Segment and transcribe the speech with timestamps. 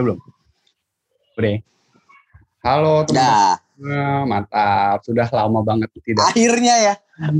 [0.00, 0.20] Udah belum?
[1.36, 1.56] Udah.
[2.64, 4.24] Halo teman-teman.
[4.24, 5.04] Mantap.
[5.04, 6.94] Sudah lama banget tidak Akhirnya ya.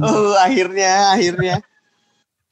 [0.04, 1.56] Oh, akhirnya, akhirnya.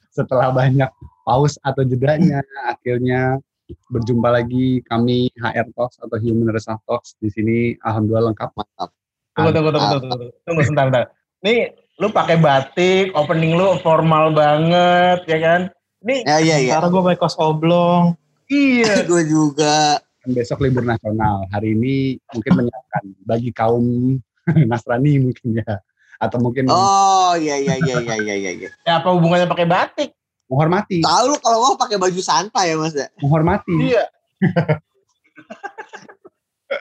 [0.08, 0.88] setelah banyak
[1.22, 3.38] pause atau jedanya akhirnya
[3.86, 8.90] berjumpa lagi kami HR Talks atau Human Resource Talks di sini alhamdulillah lengkap Mantap.
[9.36, 11.04] Tunggu, tunggu, tunggu, tunggu, tunggu, tunggu, sebentar, sebentar.
[11.44, 15.60] Nih, lu pakai batik, opening lu formal banget, ya kan?
[16.02, 16.56] Nih, Ya, iya.
[16.66, 18.18] Sekarang gue pakai kos oblong.
[18.50, 18.92] Iya.
[19.08, 20.00] Gue juga.
[20.24, 24.18] Dan besok libur nasional hari ini mungkin menyiapkan bagi kaum
[24.70, 25.78] Nasrani mungkin ya
[26.18, 28.50] atau mungkin Oh, iya, iya, iya, iya, iya, iya.
[28.58, 28.70] iya.
[28.82, 30.10] Ya, apa hubungannya pakai batik?
[30.48, 33.06] menghormati Tahu lu kalau mau pakai baju santai ya, Mas ya?
[33.20, 34.04] menghormati Iya.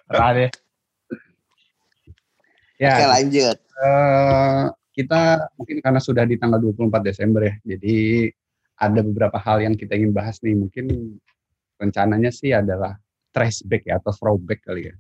[0.08, 0.50] Terah deh.
[2.78, 3.58] ya Oke, lanjut.
[3.58, 5.22] eh, kita
[5.58, 8.30] mungkin karena sudah di tanggal 24 Desember ya jadi
[8.78, 11.18] ada beberapa hal yang kita ingin bahas nih mungkin
[11.78, 12.98] rencananya sih adalah
[13.32, 14.96] trashback ya atau throwback kali ya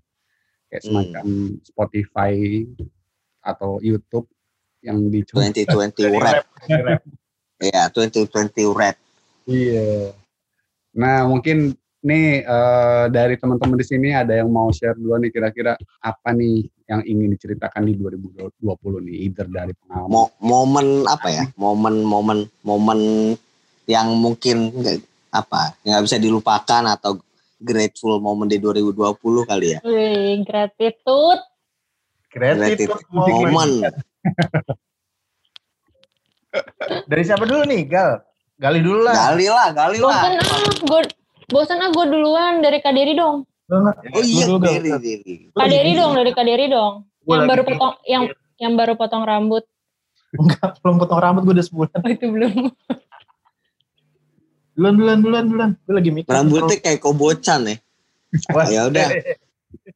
[0.67, 0.87] kayak Hmm.
[0.87, 1.25] semacam
[1.63, 2.33] Spotify
[3.41, 4.27] atau YouTube
[4.83, 6.45] yang dicoba 2020 rap.
[7.57, 8.95] Iya, 2020 rap.
[9.49, 10.13] Iya.
[10.93, 11.73] Nah, mungkin
[12.05, 16.69] nih eh, dari teman-teman di sini ada yang mau share dulu nih kira-kira apa nih
[16.87, 20.11] yang ingin diceritakan di 2020 nih, either dari pengalaman.
[20.11, 21.43] Mo momen apa ya?
[21.57, 22.99] Momen-momen momen
[23.89, 24.71] yang mungkin
[25.31, 27.19] apa nggak bisa dilupakan atau
[27.57, 29.79] grateful momen di 2020 kali ya.
[29.81, 31.41] Wih, gratitude.
[32.29, 33.81] Gratitude momen.
[37.09, 38.21] Dari siapa dulu nih, Gal?
[38.57, 39.33] Gali dulu lah.
[39.33, 40.21] Gali lah, gali lah.
[40.25, 41.01] Bosan ah, gue
[41.47, 43.45] bosan ah gue duluan dari Kak Deri dong.
[43.69, 44.81] Oh iya, Dulu, Gal.
[44.81, 45.33] Diri, Diri.
[45.53, 47.05] Kak Deri dong, dari Kak Deri dong.
[47.21, 48.23] Gua Yang lagi baru potong yang
[48.57, 49.63] yang baru potong rambut.
[50.33, 51.99] Enggak, belum potong rambut gue udah sebulan.
[52.01, 52.53] Oh, itu belum.
[54.77, 55.71] Duluan, duluan, duluan, duluan.
[55.89, 56.29] Gue lagi mikir.
[56.29, 57.75] Rambutnya kayak kobocan ya.
[58.53, 59.09] Wah, Ya udah.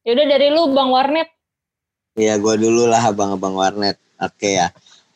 [0.02, 1.30] Yaudah dari lu Bang Warnet.
[2.18, 3.96] Iya, gua dulu lah abang-abang warnet.
[4.20, 4.68] Oke ya.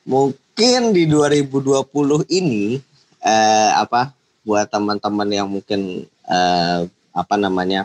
[0.06, 2.81] Mungkin di 2020 ini
[3.21, 4.15] eh apa
[4.47, 6.81] buat teman-teman yang mungkin eh
[7.12, 7.84] apa namanya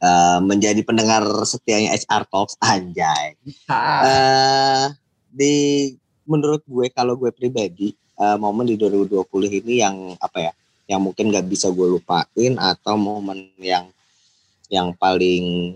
[0.00, 3.38] eh menjadi pendengar setianya HR Talks anjay.
[3.70, 4.86] eh
[5.30, 5.54] di
[6.26, 10.52] menurut gue kalau gue pribadi eh, momen di 2020 ini yang apa ya
[10.86, 13.90] yang mungkin gak bisa gue lupain atau momen yang
[14.70, 15.74] yang paling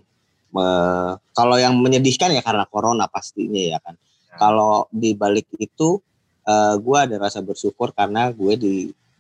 [0.50, 3.94] me- kalau yang menyedihkan ya karena corona pastinya ya kan
[4.38, 5.98] kalau di balik itu
[6.46, 8.74] eh, gue ada rasa bersyukur karena gue di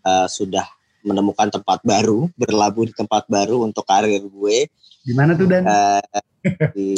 [0.06, 0.66] eh, sudah
[1.00, 4.68] menemukan tempat baru berlabuh di tempat baru untuk karir gue
[5.00, 5.64] Di mana tuh Dan?
[5.64, 6.02] eh,
[6.76, 6.90] di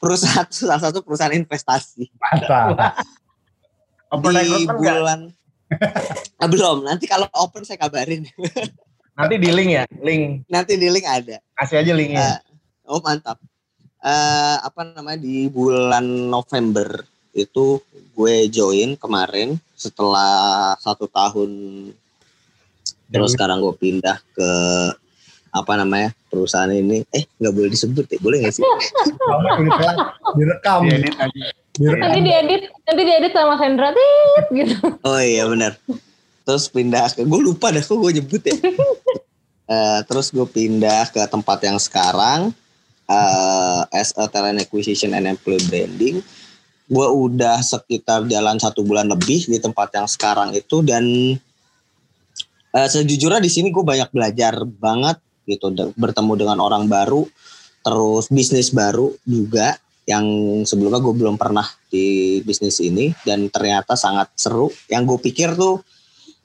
[0.00, 2.76] perusahaan salah satu perusahaan investasi Mantap.
[4.12, 5.41] Di recruitment nggak?
[5.72, 6.00] Bulan
[6.42, 8.26] Ah, belum nanti kalau open saya kabarin
[9.18, 10.48] Nanti di link ya, link.
[10.48, 12.40] nanti di link ada Kasih aja linknya.
[12.84, 13.38] oh mantap
[14.02, 17.78] Eh apa namanya di bulan November itu
[18.12, 21.50] gue join kemarin setelah satu tahun
[23.06, 24.50] terus sekarang gue pindah ke
[25.48, 28.64] apa namanya perusahaan ini eh nggak boleh disebut ya boleh nggak sih
[30.36, 30.80] direkam.
[30.82, 31.48] Aja.
[31.80, 34.76] Nanti diedit, nanti diedit sama Sandra tit gitu.
[35.08, 35.80] Oh iya benar.
[36.44, 38.56] Terus pindah ke gue lupa dah kok gue nyebut ya.
[39.72, 42.52] Eh, terus gue pindah ke tempat yang sekarang
[43.08, 46.20] eh as a talent acquisition and employee branding.
[46.92, 51.06] Gue udah sekitar jalan satu bulan lebih di tempat yang sekarang itu dan
[52.74, 55.16] eh, sejujurnya di sini gue banyak belajar banget
[55.48, 57.24] gitu de- bertemu dengan orang baru
[57.82, 60.26] terus bisnis baru juga yang
[60.66, 64.66] sebelumnya gue belum pernah di bisnis ini dan ternyata sangat seru.
[64.90, 65.82] Yang gue pikir tuh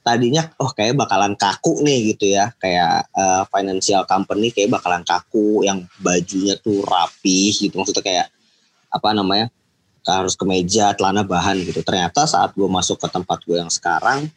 [0.06, 5.68] tadinya oh kayak bakalan kaku nih gitu ya kayak eh, financial company kayak bakalan kaku
[5.68, 8.28] yang bajunya tuh rapi gitu maksudnya kayak
[8.88, 9.51] apa namanya
[10.07, 11.84] harus kemeja celana bahan gitu.
[11.84, 14.31] Ternyata saat gue masuk ke tempat gue yang sekarang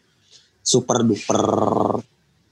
[0.65, 1.45] super duper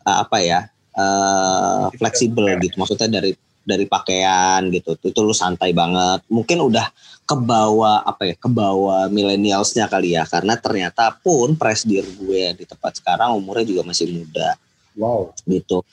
[0.04, 0.60] eh, apa ya
[0.94, 4.96] eh, fleksibel gitu maksudnya dari dari pakaian gitu.
[4.96, 6.24] Itu lu santai banget.
[6.32, 6.88] Mungkin udah
[7.28, 10.24] kebawa apa ya kebawa milenialsnya kali ya.
[10.24, 14.56] Karena ternyata pun presidir gue di tempat sekarang umurnya juga masih muda.
[14.98, 15.30] Wow.
[15.46, 15.84] gitu.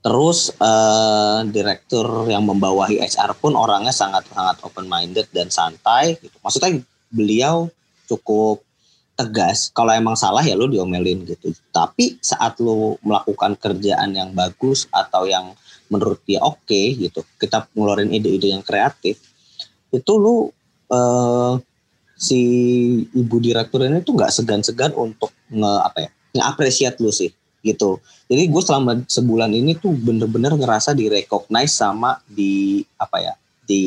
[0.00, 6.34] Terus eh, direktur yang membawahi HR pun orangnya sangat sangat open minded dan santai gitu.
[6.42, 7.70] Maksudnya beliau
[8.10, 8.60] cukup
[9.20, 9.68] tegas.
[9.76, 11.52] Kalau emang salah ya lu diomelin gitu.
[11.68, 15.52] Tapi saat lu melakukan kerjaan yang bagus atau yang
[15.90, 19.18] menurut dia oke gitu kita ngeluarin ide-ide yang kreatif
[19.90, 20.48] itu lu
[20.90, 21.54] eh,
[22.20, 22.40] si
[23.16, 28.00] ibu direktur ini tuh nggak segan-segan untuk nge apa ya ngeapresiat lu sih gitu.
[28.28, 33.34] Jadi gue selama sebulan ini tuh bener-bener ngerasa di recognize sama di apa ya
[33.64, 33.84] di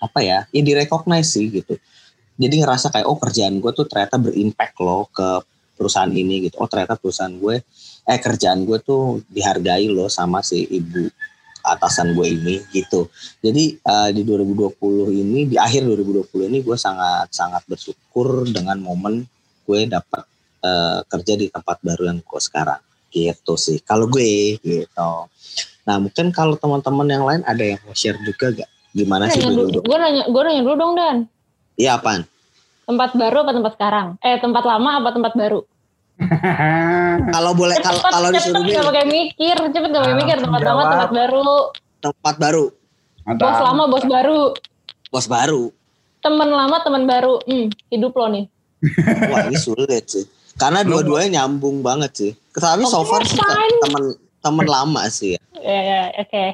[0.00, 1.74] apa ya ya di recognize sih gitu.
[2.40, 5.44] Jadi ngerasa kayak oh kerjaan gue tuh ternyata berimpact loh ke
[5.76, 6.58] perusahaan ini gitu.
[6.58, 7.62] Oh ternyata perusahaan gue
[8.08, 11.08] eh kerjaan gue tuh dihargai loh sama si ibu
[11.60, 13.12] atasan gue ini gitu.
[13.44, 14.80] Jadi uh, di 2020
[15.12, 19.28] ini di akhir 2020 ini gue sangat sangat bersyukur dengan momen
[19.68, 20.24] gue dapat
[20.64, 22.80] uh, kerja di tempat baru yang gue sekarang
[23.10, 25.10] gitu sih kalau gue gitu
[25.82, 29.82] nah mungkin kalau teman-teman yang lain ada yang mau share juga gak gimana sih dulu
[29.82, 31.16] Gue nanya, gue nanya dulu dong Dan.
[31.74, 32.22] iya apaan
[32.90, 34.06] Tempat baru apa tempat sekarang?
[34.18, 35.62] Eh tempat lama apa tempat baru?
[37.34, 40.36] kalau boleh kalau Cepet, kalau cepet disuruh gak milih pakai mikir, cepet gak pakai mikir.
[40.40, 41.50] Tempat lama, tempat baru.
[42.00, 42.64] tempat baru
[43.20, 43.44] Mantap.
[43.44, 44.40] Bos lama, bos baru.
[45.12, 45.64] bos baru
[46.20, 47.40] Temen lama, temen baru.
[47.48, 48.44] Hmm, hidup lo nih.
[49.32, 50.24] wah ini sulit sih
[50.56, 53.80] karena dua-duanya nyambung banget sih tapi so far sih fine.
[53.84, 54.04] temen
[54.40, 55.40] temen lama sih ya.
[55.60, 56.44] Ya, ya, oke.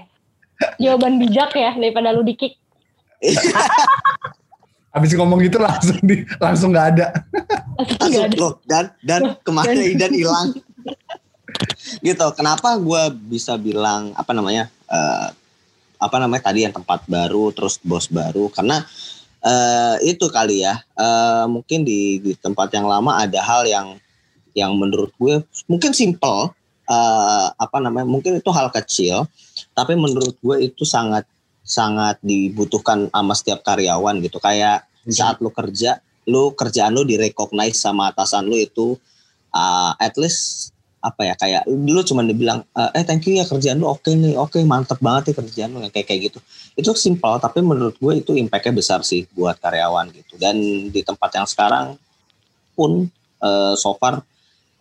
[0.82, 2.58] Jawaban bijak ya daripada lu dikik.
[4.96, 7.06] Habis ngomong gitu langsung di langsung nggak ada.
[8.00, 8.40] Langsung nggak ada.
[8.40, 10.48] loh dan dan ke mana Dan- Idan hilang
[12.00, 15.28] gitu kenapa gue bisa bilang apa namanya eh,
[15.96, 18.84] apa namanya tadi yang tempat baru terus bos baru karena
[19.40, 23.96] eh, itu kali ya eh, mungkin di di tempat yang lama ada hal yang
[24.56, 26.52] yang menurut gue mungkin simple
[26.88, 29.25] eh, apa namanya mungkin itu hal kecil
[29.72, 31.25] tapi menurut gue itu sangat
[31.66, 34.38] sangat dibutuhkan sama setiap karyawan gitu.
[34.38, 38.98] Kayak saat lu kerja lu kerjaan lu direcognize sama atasan lu itu
[39.54, 43.78] uh, at least apa ya kayak lu cuma dibilang uh, eh thank you ya kerjaan
[43.78, 46.38] lu oke nih oke mantep banget ya kerjaan lu kayak kayak gitu.
[46.74, 50.34] Itu simple tapi menurut gue itu impactnya besar sih buat karyawan gitu.
[50.38, 50.58] Dan
[50.90, 51.94] di tempat yang sekarang
[52.74, 53.06] pun
[53.42, 54.22] uh, so far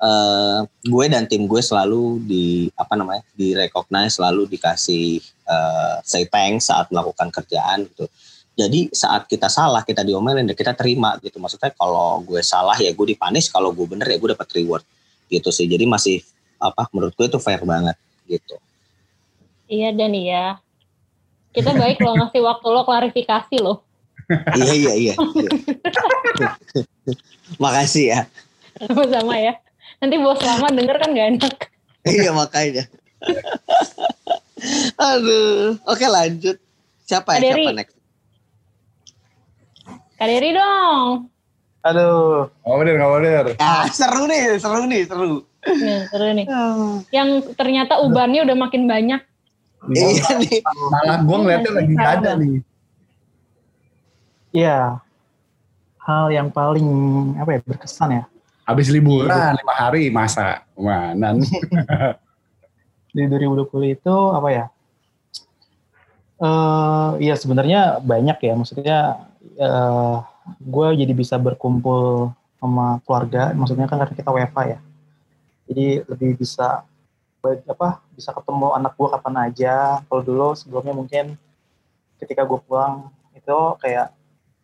[0.02, 2.46] uh, gue dan tim gue selalu di
[2.76, 8.10] apa namanya di recognize selalu dikasih uh, say thanks saat melakukan kerjaan gitu
[8.56, 12.96] jadi saat kita salah kita diomelin dan kita terima gitu maksudnya kalau gue salah ya
[12.96, 14.84] gue dipanis kalau gue bener ya gue dapat reward
[15.28, 16.24] gitu sih jadi masih
[16.60, 18.56] apa menurut gue itu fair banget gitu
[19.66, 20.62] Iya dan iya.
[21.56, 23.82] Kita baik lo ngasih waktu lo klarifikasi lo.
[24.58, 25.50] iya iya iya, iya.
[27.64, 28.20] makasih ya
[28.82, 29.54] Sama-sama ya.
[30.06, 31.56] Nanti bos lama denger kan gak enak.
[32.06, 32.86] iya makanya
[34.96, 36.62] aduh oke lanjut
[37.02, 37.98] siapa ya siapa next
[40.16, 41.28] Kak Dery dong.
[41.82, 43.44] Aduh, Nggak bener, nggak bener.
[43.60, 46.46] ah seru nih seru nih seru Nih, seru nih.
[47.10, 49.22] Yang ternyata ubannya udah makin banyak.
[49.92, 52.58] iya nih Malah gue ngeliatnya lagi nggak ada nih.
[54.52, 55.02] ya
[56.00, 56.88] hal yang paling
[57.36, 58.24] apa ya berkesan ya
[58.66, 61.38] Habis liburan lima hari masa mana
[63.16, 64.66] di 2020 itu apa ya?
[66.42, 69.00] Eh ya sebenarnya banyak ya, maksudnya
[69.56, 70.16] eh
[70.60, 74.80] gue jadi bisa berkumpul sama keluarga, maksudnya kan karena kita WFA ya.
[75.70, 76.84] Jadi lebih bisa
[77.70, 80.02] apa bisa ketemu anak gue kapan aja.
[80.10, 81.38] Kalau dulu sebelumnya mungkin
[82.18, 84.10] ketika gue pulang itu kayak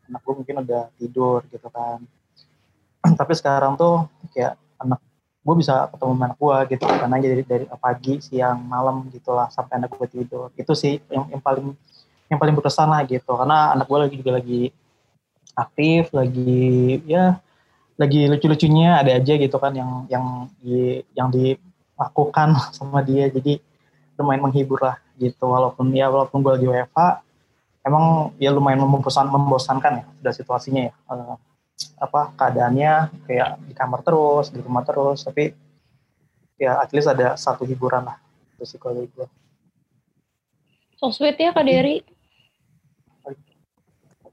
[0.10, 2.02] anak gue mungkin udah tidur gitu kan.
[3.20, 5.00] Tapi sekarang tuh kayak anak
[5.42, 6.86] gue bisa ketemu anak gue gitu.
[6.86, 10.54] Karena aja dari, dari pagi siang malam gitulah sampai anak gue tidur.
[10.54, 11.74] Itu sih yang, yang paling
[12.30, 13.32] yang paling berkesan lah gitu.
[13.34, 14.62] Karena anak gue lagi juga lagi
[15.52, 17.44] aktif lagi ya
[18.00, 20.26] lagi lucu-lucunya ada aja gitu kan yang yang
[20.64, 23.28] di, yang dilakukan sama dia.
[23.28, 23.60] Jadi
[24.18, 25.50] lumayan menghibur lah gitu.
[25.50, 27.22] Walaupun ya walaupun gue lagi WFA
[27.82, 30.94] emang ya lumayan membosan membosankan ya sudah situasinya ya.
[30.94, 31.36] Eh,
[31.96, 35.54] apa keadaannya kayak di kamar terus di rumah terus tapi
[36.56, 38.18] ya at least ada satu hiburan lah
[38.54, 39.28] itu sih kalau dari gue
[40.96, 42.06] So sweet ya Kak Dery.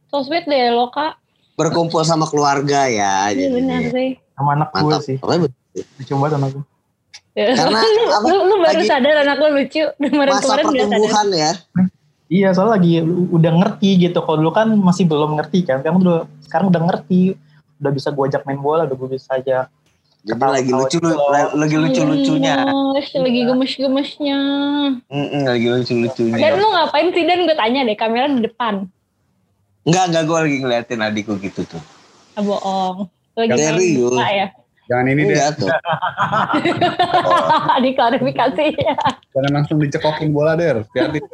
[0.06, 1.16] So sweet deh lo Kak.
[1.54, 4.14] berkumpul sama keluarga ya Iya benar sih.
[4.30, 5.82] sama anak gue mantap sih Pokoknya betul.
[6.06, 6.64] coba sama gue
[7.34, 7.80] karena
[8.18, 9.84] apa lu, lu baru lagi- sadar anak lo lucu.
[9.96, 11.52] Kemarin masa kemarin pertumbuhan ya
[12.28, 12.92] iya soalnya lagi
[13.28, 17.34] udah ngerti gitu kalau dulu kan masih belum ngerti kan sekarang udah sekarang udah ngerti
[17.78, 19.66] udah bisa gue ajak main bola udah gue bisa aja
[20.18, 21.14] jadi Ketawa- lagi lucu juga.
[21.54, 24.38] lagi lucu lucunya Gemes, lagi gemes-gemesnya.
[25.46, 28.74] lagi lucu lucunya Dan lu ngapain sih Dan gue tanya deh kamera di depan.
[29.86, 31.80] Enggak, enggak gue lagi ngeliatin adikku gitu tuh.
[32.34, 33.06] Ah, bohong.
[33.38, 34.12] Lagi Serius?
[34.18, 34.46] ya.
[34.84, 35.68] Jangan ini deh, Enggak tuh.
[37.78, 38.94] Diklarifikasi ya.
[39.30, 40.82] jangan langsung dicekokin bola der.
[40.84, 41.22] Hati-hati.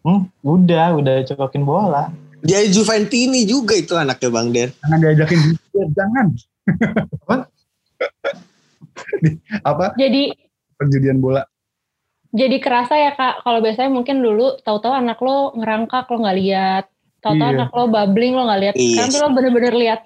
[0.00, 2.08] Hmm, udah udah cokokin bola
[2.40, 4.72] Dia Juventini juga itu anaknya Bang Der.
[4.80, 5.38] Jangan diajakin
[5.68, 6.26] Der, jangan.
[9.62, 10.32] apa Jadi
[10.74, 11.44] perjudian bola.
[12.30, 16.84] jadi kerasa ya kak kalau biasanya mungkin dulu tahu-tahu anak lo ngerangkak lo nggak lihat
[17.18, 17.56] tahu-tahu Iya.
[17.58, 19.20] anak lo babbling lo nggak lihat Iya sekarang tuh sih.
[19.20, 20.00] lo bener-bener lihat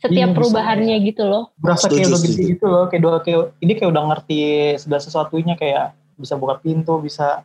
[0.00, 2.32] setiap Iya, perubahannya gitu loh berasa kayak udah setuju.
[2.32, 4.38] gede gitu loh kayak kayak ini kayak udah ngerti
[4.74, 5.84] segala sesuatunya kayak
[6.16, 7.44] bisa buka pintu bisa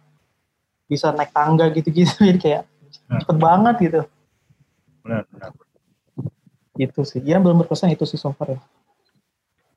[0.88, 2.64] bisa naik tangga gitu-gitu jadi kayak
[3.08, 3.20] Hmm.
[3.20, 4.02] cepet banget gitu.
[5.00, 5.52] Benar, benar.
[6.76, 7.20] itu sih.
[7.22, 8.60] Ya belum berkesan itu sih so far ya.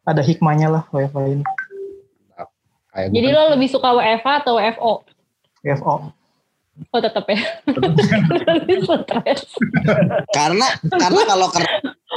[0.02, 1.44] Ada hikmahnya lah WFH ini.
[2.90, 4.92] Kayak jadi gue lo lebih suka WFH atau WFO
[5.62, 5.94] WFO
[6.88, 7.38] oh tetap ya.
[8.50, 9.46] Lebih stres
[10.30, 11.70] Karena karena kalau ker-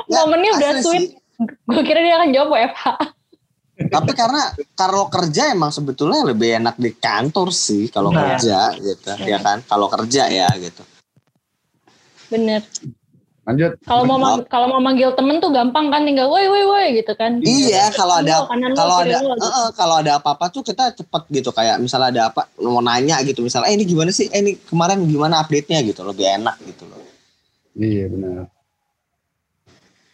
[0.07, 1.13] momennya udah sweet.
[1.67, 2.83] Gue kira dia akan jawab WFH
[3.73, 8.37] Tapi karena kalau kerja emang sebetulnya lebih enak di kantor sih kalau Nah.
[8.37, 9.65] kerja gitu, ya kan?
[9.65, 10.85] Kalau kerja ya gitu.
[12.29, 12.65] bener
[13.45, 13.77] lanjut.
[13.85, 17.37] kalau mau kalau mau manggil temen tuh gampang kan tinggal woi woi woi gitu kan
[17.37, 22.09] Iya, kalau ada kalau ada eh, kalau ada apa-apa tuh kita cepet gitu kayak misalnya
[22.09, 25.85] ada apa mau nanya gitu misalnya eh ini gimana sih eh ini kemarin gimana update-nya
[25.85, 26.97] gitu lebih enak gitu loh
[27.73, 28.52] Iya benar.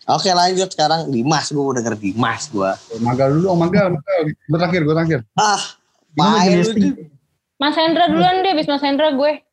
[0.10, 4.22] Oke lanjut sekarang Dimas gue mau denger Dimas gue Magal dulu, oh Magal, Magal.
[4.34, 5.20] Gue terakhir, gue terakhir.
[5.38, 5.62] ah
[6.18, 6.66] Ini main.
[7.60, 9.44] Mas Hendra duluan deh, bis Mas Hendra gue.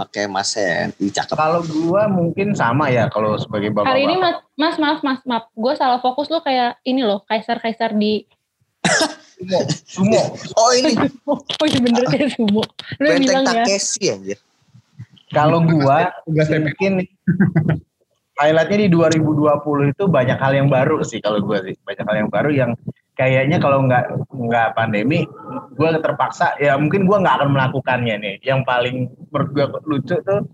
[0.00, 3.88] oke Mas Sen Ih, cakep Kalau gua mungkin sama ya kalau sebagai bapak.
[3.88, 7.94] Hari ini mas, mas maaf mas maaf, gue salah fokus lu kayak ini loh, kaisar-kaisar
[7.94, 8.26] di.
[9.86, 10.18] sumo.
[10.58, 10.98] oh ini
[11.62, 12.64] Oh iya bener kayak sumo.
[12.98, 13.64] Lu yang benteng bilang ya.
[13.64, 14.38] Takeshi anjir
[15.30, 15.70] Kalau TP.
[16.26, 16.92] mungkin
[18.38, 21.74] highlightnya di 2020 itu banyak hal yang baru sih kalau gua sih.
[21.82, 22.70] Banyak hal yang baru yang
[23.18, 25.26] kayaknya kalau nggak nggak pandemi
[25.74, 28.34] gua terpaksa ya mungkin gua nggak akan melakukannya nih.
[28.46, 28.96] Yang paling
[29.34, 30.46] menurut gua lucu tuh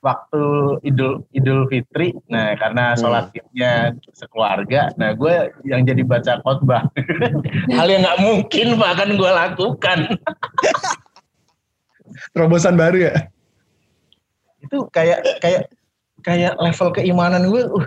[0.00, 0.44] waktu
[0.80, 2.16] Idul Idul Fitri.
[2.32, 3.00] Nah karena Hmm.
[3.04, 4.90] sholat idnya sekeluarga.
[4.96, 6.88] Nah gue yang jadi baca khotbah.
[7.78, 9.98] Hal yang nggak mungkin bahkan gue lakukan.
[12.34, 13.14] Terobosan baru ya.
[14.60, 15.72] itu kayak kayak
[16.22, 17.86] kayak level keimanan gue uh,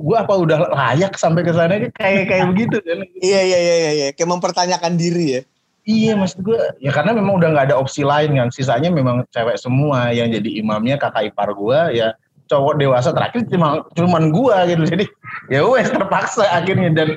[0.00, 1.76] gue apa udah layak sampai ke sana?
[1.92, 2.98] Kayak kayak begitu kan.
[3.20, 4.08] Iya iya iya iya, iya.
[4.16, 5.42] Kayak mempertanyakan diri ya.
[5.84, 8.48] Iya maksud gue ya karena memang udah nggak ada opsi lain kan.
[8.48, 12.16] Sisanya memang cewek semua yang jadi imamnya kakak ipar gue ya
[12.50, 14.82] cowok dewasa terakhir cuma cuman gue gitu.
[14.96, 15.04] Jadi
[15.52, 16.92] ya wes terpaksa akhirnya.
[16.92, 17.08] Dan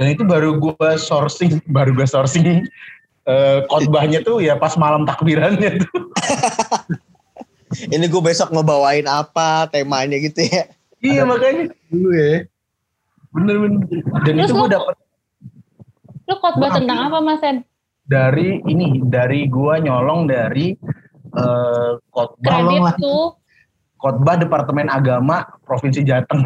[0.00, 2.64] dan itu baru gue sourcing baru gue sourcing
[3.28, 6.02] eh, khotbahnya tuh ya pas malam takbirannya tuh
[7.88, 10.68] ini gue besok ngebawain apa temanya gitu ya
[11.00, 12.44] iya makanya Dulu ya.
[13.30, 13.80] bener-bener
[14.20, 14.94] dan Terus itu lu- gue dapet
[16.22, 17.66] Lu khotbah tentang apa Mas Hen?
[18.02, 20.72] dari ini dari gua nyolong dari
[21.32, 23.36] eh, khotbah Kredit tuh.
[23.96, 26.42] khotbah Departemen Agama Provinsi Jateng.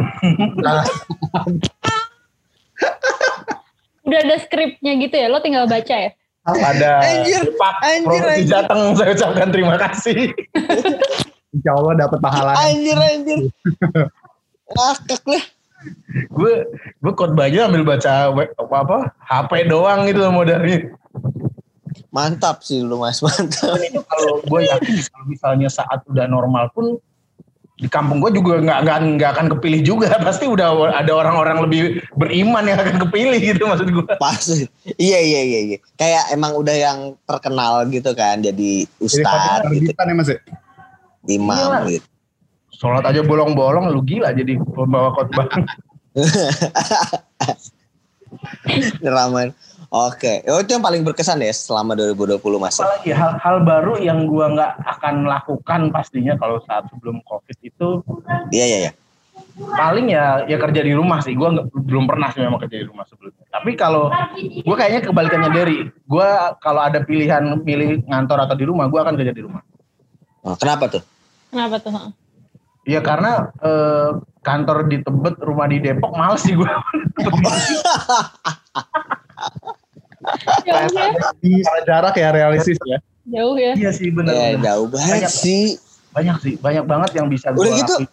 [4.02, 6.10] Udah ada skripnya gitu ya, lo tinggal baca ya?
[6.46, 8.50] Pada Anjir, Pak anjir, Provinsi anjir.
[8.54, 10.30] Jateng saya ucapkan terima kasih.
[11.58, 12.52] Insya Allah dapat pahala.
[12.62, 13.50] anjir anjir
[14.74, 15.44] ngakak lah
[16.10, 16.54] gue
[16.98, 20.90] gue khotbahnya ambil baca apa apa HP doang gitu modalnya.
[22.10, 23.76] mantap sih lu mas mantap
[24.08, 26.96] kalau gue yakin kalau misalnya saat udah normal pun
[27.76, 32.00] di kampung gue juga nggak nggak nggak akan kepilih juga pasti udah ada orang-orang lebih
[32.16, 34.04] beriman yang akan kepilih gitu maksud gue.
[34.16, 34.64] pasti
[34.96, 39.92] iya iya iya iya kayak emang udah yang terkenal gitu kan jadi Jadi ustad gitu
[39.92, 40.40] ya mas ya?
[41.28, 42.00] imam Iya.
[42.00, 42.08] gitu
[42.76, 45.48] Sholat aja bolong-bolong lu gila jadi pembawa khotbah.
[49.00, 49.56] Ramen.
[49.96, 52.76] Oke, oh, itu yang paling berkesan ya selama 2020 mas.
[52.76, 58.04] Apalagi hal-hal baru yang gua nggak akan lakukan pastinya kalau saat sebelum covid itu
[58.52, 58.92] Iya iya iya.
[59.56, 61.32] paling ya ya kerja di rumah sih.
[61.32, 63.48] Gua nggak- belum pernah sih memang kerja di rumah sebelumnya.
[63.48, 64.12] Tapi kalau
[64.68, 69.16] gua kayaknya kebalikannya dari gua kalau ada pilihan milih ngantor atau di rumah, gua akan
[69.16, 69.64] kerja di rumah.
[70.44, 71.00] Oh, kenapa tuh?
[71.48, 71.96] Kenapa tuh?
[71.96, 72.12] Heeh.
[72.86, 74.12] Ya karena eh,
[74.44, 76.68] kantor di Tebet, rumah di Depok, males sih gua.
[80.62, 81.08] Jauh ya,
[81.62, 82.98] Secara jarak ya realistis ya.
[83.26, 83.72] jauh ya.
[83.74, 84.08] iya sih.
[84.10, 84.58] Ya bener.
[84.62, 85.32] jauh banget Banyak.
[85.32, 85.64] sih.
[86.10, 88.08] Banyak sih, banyak banget yang bisa gua Udah gitu, lakuin.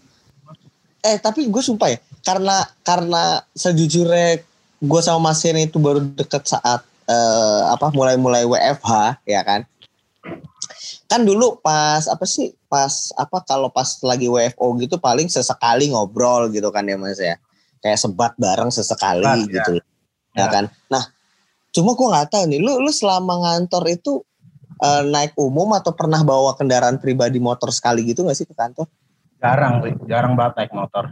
[1.04, 3.24] Eh tapi gue sumpah ya, karena karena
[3.56, 4.44] sejujurnya
[4.80, 9.64] gue sama Mas Yen itu baru deket saat eh, apa mulai-mulai WFH ya kan.
[11.08, 16.50] Kan dulu pas apa sih pas apa kalau pas lagi WFO gitu paling sesekali ngobrol
[16.50, 17.40] gitu kan ya Mas ya.
[17.80, 19.54] Kayak sebat bareng sesekali Sebat, ya.
[19.60, 19.72] gitu.
[20.36, 20.40] Ya.
[20.40, 20.48] Ya.
[20.50, 20.66] kan.
[20.90, 21.04] Nah,
[21.74, 24.22] cuma gue nggak tahu nih lu lu selama ngantor itu
[24.80, 28.86] eh, naik umum atau pernah bawa kendaraan pribadi motor sekali gitu gak sih ke kantor?
[29.44, 31.12] Jarang, jarang banget naik motor.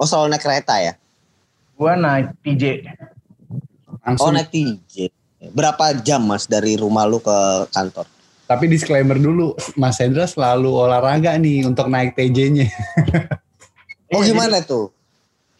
[0.00, 0.96] Oh selalu naik kereta ya?
[1.76, 2.64] Gua naik TJ.
[2.88, 4.32] Oh Langsung.
[4.32, 5.12] naik TJ.
[5.52, 8.06] Berapa jam mas dari rumah lu ke kantor?
[8.46, 12.68] Tapi disclaimer dulu, Mas Hendra selalu olahraga nih untuk naik TJ-nya.
[14.12, 14.92] Oh Iya, gimana tuh?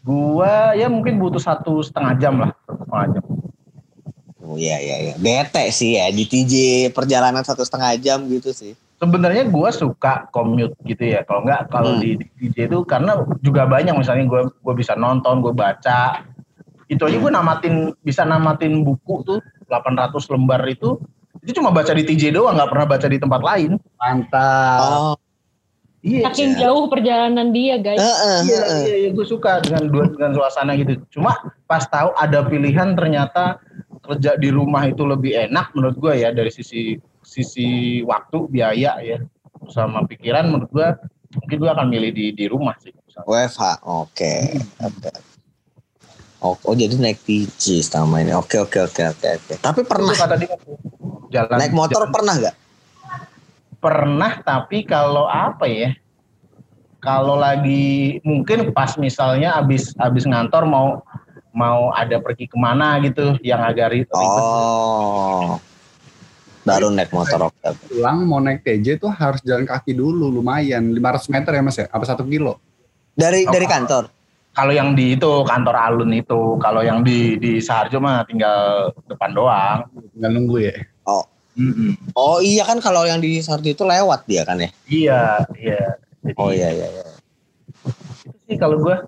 [0.04, 3.24] Gua ya mungkin butuh satu setengah jam lah, satu setengah jam.
[4.42, 5.14] Oh iya iya iya.
[5.14, 6.52] Bete sih ya di TJ
[6.90, 8.74] perjalanan satu setengah jam gitu sih.
[8.98, 11.22] Sebenarnya gua suka commute gitu ya.
[11.22, 12.02] Kalau nggak kalau Hmm.
[12.02, 16.26] di, di DJ itu karena juga banyak misalnya gua gua bisa nonton, gua baca.
[16.90, 19.38] Itu aja gua namatin bisa namatin buku tuh
[19.70, 20.98] 800 lembar itu
[21.42, 23.78] itu cuma baca di TJ doang, nggak pernah baca di tempat lain.
[23.98, 24.78] Mantap.
[24.82, 25.16] Oh.
[26.02, 26.26] Iya.
[26.26, 28.02] Saking jauh perjalanan dia guys.
[28.02, 28.82] Heeh, Iya, heeh.
[28.82, 30.98] iya, iya, gue suka dengan dua dengan suasana gitu.
[31.14, 31.38] Cuma
[31.70, 33.62] pas tahu ada pilihan ternyata
[34.02, 39.22] kerja di rumah itu lebih enak menurut gue ya dari sisi sisi waktu, biaya ya,
[39.70, 40.88] sama pikiran menurut gue
[41.38, 42.90] mungkin gue akan milih di di rumah sih.
[43.22, 43.86] WFH.
[43.86, 44.58] Oke.
[44.82, 45.12] Oke.
[46.42, 48.34] Oh, oh, jadi naik TJ selama ini.
[48.34, 49.54] Oke oke oke oke oke.
[49.62, 50.50] Tapi pernah Itu kata dia
[51.30, 52.56] jalan naik motor jalan- pernah gak?
[53.78, 55.90] pernah tapi kalau apa ya?
[57.02, 61.02] Kalau lagi mungkin pas misalnya abis abis ngantor mau
[61.52, 64.44] mau ada pergi ke mana gitu yang agak ri- ribet.
[64.44, 65.60] Oh.
[66.62, 67.50] Baru naik motor.
[67.50, 67.68] Oke.
[67.90, 71.86] Pulang mau naik TJ tuh harus jalan kaki dulu lumayan 500 meter ya Mas ya?
[71.90, 72.58] Apa satu kilo?
[73.12, 74.08] Dari dari kantor.
[74.52, 79.32] Kalau yang di itu kantor alun itu, kalau yang di di Saharjo mah tinggal depan
[79.32, 79.78] doang.
[80.12, 80.76] Tinggal nunggu ya.
[81.08, 81.24] Oh.
[81.52, 82.16] Mm-mm.
[82.16, 84.72] Oh iya kan kalau yang di Sardi itu lewat dia kan ya?
[84.88, 85.22] Iya,
[85.60, 85.82] iya.
[86.24, 86.88] Jadi, Oh iya iya.
[86.88, 87.04] iya.
[88.48, 89.06] Sih kalau gua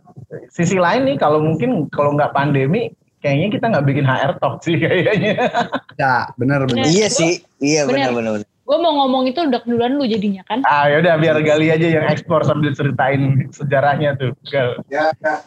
[0.50, 4.76] sisi lain nih kalau mungkin kalau nggak pandemi kayaknya kita nggak bikin HR talk sih
[4.76, 5.48] kayaknya.
[5.96, 6.84] Ya, bener bener.
[6.84, 6.92] Bener.
[6.92, 7.40] Iya sih.
[7.58, 8.12] Iya benar Bener.
[8.14, 8.32] benar.
[8.40, 8.48] benar.
[8.64, 10.64] Gue mau ngomong itu udah duluan lu jadinya kan.
[10.64, 14.32] ah yaudah biar Gali aja yang ekspor sambil ceritain sejarahnya tuh.
[14.48, 14.80] Gal.
[14.88, 15.44] Ya, ya.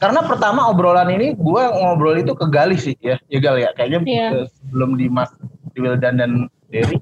[0.00, 3.70] Karena pertama obrolan ini gua ngobrol itu ke Gali sih ya, ya Gal ya.
[3.76, 4.00] Kayaknya
[4.32, 5.30] eh, sebelum Dimas,
[5.76, 6.30] di Wildan dan
[6.72, 6.98] Derry.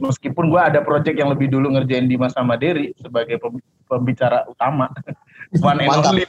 [0.00, 4.88] Meskipun gua ada project yang lebih dulu ngerjain Dimas sama Derry sebagai pem- pembicara utama.
[5.58, 6.12] One and Mantap.
[6.12, 6.24] only.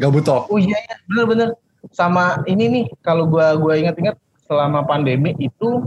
[0.00, 0.48] Gak butuh.
[0.50, 1.48] Oh iya ya, bener-bener.
[1.92, 4.16] Sama ini nih, kalau gua gua ingat-ingat
[4.48, 5.84] selama pandemi itu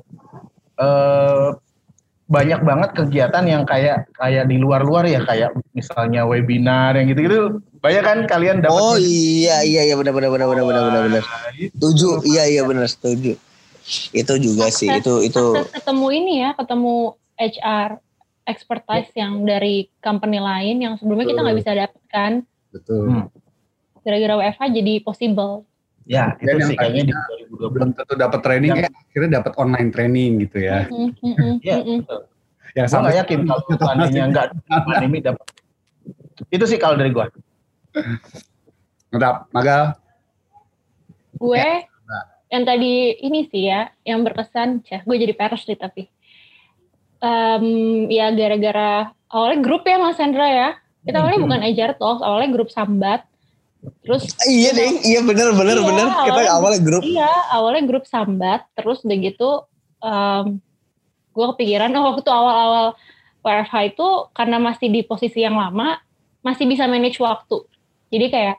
[0.78, 1.50] eh
[2.28, 7.64] banyak banget kegiatan yang kayak kayak di luar-luar ya, kayak misalnya webinar yang gitu-gitu.
[7.80, 11.24] Banyak kan kalian dapat Oh iya iya iya benar benar benar benar benar benar benar.
[11.56, 12.10] Setuju.
[12.28, 13.36] Iya iya benar setuju.
[14.12, 14.92] Itu juga sih.
[14.92, 18.04] Itu itu Akses ketemu ini ya, ketemu HR
[18.48, 22.32] expertise yang dari company lain yang sebelumnya kita nggak bisa dapatkan
[22.72, 23.04] Betul.
[23.12, 23.26] Hmm.
[24.08, 25.68] gara-gara WFH jadi possible.
[26.08, 27.76] Ya, itu Dan yang sih kayaknya di tadinya 2020.
[27.76, 30.88] Belum tentu dapat training, Yang- eh akhirnya dapat online training gitu ya.
[30.88, 32.00] Mm, mm, mm, Iya, mm, mm.
[32.08, 32.22] betul.
[32.72, 34.48] Yang nggak yakin kalau seandainya nggak
[34.88, 35.46] pandemi dapat.
[36.48, 37.28] Itu sih kalau dari gua.
[39.12, 39.84] Ngedap, Magal.
[41.36, 41.68] Gue
[42.08, 42.24] Nah.
[42.48, 46.08] yang tadi ini sih ya, yang berkesan, cah, gue jadi peres nih tapi.
[47.18, 47.66] Em,
[48.14, 50.70] ya gara-gara awalnya grup ya Mas Hendra ya.
[51.08, 53.24] Kita awalnya bukan Ejar Talks, awalnya grup sambat.
[54.04, 55.00] Terus iya deh.
[55.06, 56.08] Iya benar benar Iya, benar.
[56.08, 57.02] Kita awalnya- awalnya grup.
[57.06, 59.50] Iya, awalnya grup sambat, terus udah gitu
[61.38, 62.98] gue kepikiran, oh waktu awal-awal
[63.46, 66.02] WFH itu karena masih di posisi yang lama,
[66.42, 67.62] masih bisa manage waktu.
[68.10, 68.58] Jadi kayak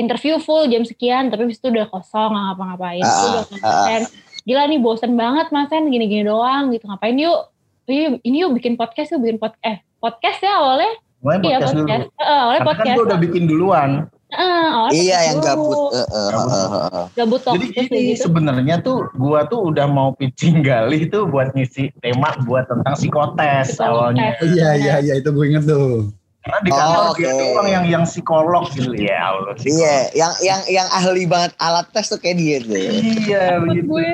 [0.00, 3.04] interview full jam sekian, tapi habis itu udah kosong, nggak ngapa-ngapain.
[3.04, 4.02] Ah, Itu udah ah, konsen.
[4.46, 6.86] Gila nih bosen banget mas gini-gini doang gitu.
[6.86, 7.50] Ngapain yuk?
[7.86, 9.62] Iya, ini yuk bikin podcast yuk, bikin podcast.
[9.64, 10.92] Eh, podcast ya awalnya?
[11.22, 11.80] Mulai Iya podcast dulu.
[11.80, 12.02] podcast.
[12.02, 12.96] Eh, awalnya Karena kan podcast.
[12.96, 13.90] gua udah bikin duluan.
[14.26, 15.46] Awalnya Iya podcast yang dulu.
[15.46, 15.76] gabut.
[15.76, 16.50] Eh, eh, Gabut.
[16.50, 17.06] eh, eh, eh.
[17.16, 18.20] Gabut Jadi ini gitu.
[18.20, 23.38] sebenarnya tuh gua tuh udah mau pitching Gali tuh buat ngisi tema buat tentang psikotes
[23.70, 23.80] Psikotes.
[23.80, 24.34] awalnya.
[24.40, 26.10] Iya, iya, iya itu gue inget tuh.
[26.42, 27.42] Karena di kantor Oh, dia oke.
[27.44, 29.54] doang yang yang psikolog gitu ya Allah.
[29.54, 29.78] psikolog.
[29.78, 32.74] Iya, yang yang yang ahli banget alat tes tuh kayak dia tuh.
[32.74, 33.86] Iya Menurut begitu.
[33.88, 34.06] gue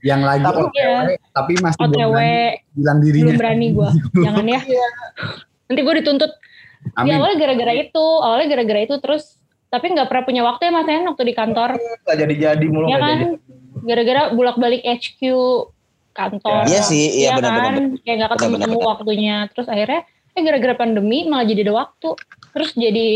[0.00, 3.24] Yang lagi Tapi- OTW, tapi masih belum OTW berani bilang dirinya.
[3.26, 3.88] belum berani gue
[4.24, 4.60] jangan ya.
[5.68, 6.32] Nanti gue dituntut.
[7.04, 9.36] Ya awalnya gara-gara itu awalnya gara-gara itu terus
[9.68, 11.70] tapi nggak pernah punya waktu ya mas Hen waktu di kantor.
[12.02, 13.08] Gak jadi-jadi mulu ya kan?
[13.12, 13.26] jadi.
[13.80, 15.20] gara-gara bolak-balik HQ
[16.10, 16.64] kantor.
[16.66, 17.64] Iya sih, iya ya benar-benar.
[17.70, 17.84] kan?
[18.02, 18.90] kayak nggak ketemu temu benar.
[18.96, 19.36] waktunya.
[19.52, 22.08] Terus akhirnya eh gara-gara pandemi malah jadi ada waktu.
[22.50, 23.08] Terus jadi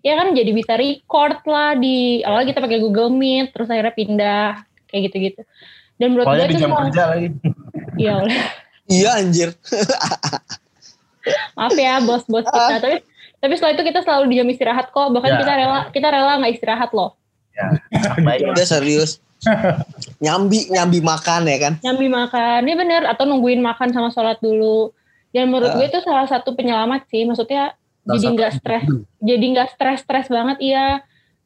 [0.00, 0.32] ya kan?
[0.32, 4.44] Jadi bisa record lah di awalnya kita pakai Google Meet terus akhirnya pindah
[4.88, 5.42] kayak gitu-gitu
[5.94, 7.28] dan menurut Soalnya gue di itu jam salah- kerja lagi.
[7.96, 8.14] iya
[8.92, 9.48] Iya anjir.
[11.54, 12.96] maaf ya bos-bos kita tapi
[13.38, 15.38] tapi setelah itu kita selalu di jam istirahat kok bahkan Ya.
[15.38, 17.14] kita rela kita rela nggak istirahat loh
[18.26, 18.48] Baik.
[18.48, 19.20] Udah serius.
[20.18, 21.72] nyambi nyambi makan ya kan.
[21.80, 24.94] nyambi makan ini bener atau nungguin makan sama sholat dulu
[25.30, 25.76] dan menurut Ah.
[25.76, 28.84] gue itu salah satu penyelamat sih maksudnya Salah jadi nggak stres
[29.18, 31.02] jadi nggak stres stres banget iya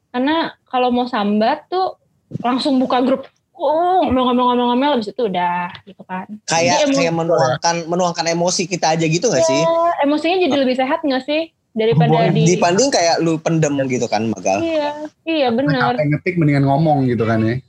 [0.09, 1.97] karena kalau mau sambat tuh
[2.39, 3.25] langsung buka grup
[3.57, 9.05] oh ngomong-ngomong-ngomong habis itu udah gitu kan Kayak Jadi kayak menuangkan menuangkan emosi kita aja
[9.05, 9.61] gitu gak sih?
[9.61, 14.33] Ya, emosinya jadi lebih sehat nggak sih daripada di Dibanding kayak lu pendem gitu kan,
[14.33, 14.65] Magal.
[14.65, 14.89] iya
[15.29, 17.61] iya benar ngetik mendingan ngomong gitu kan ya.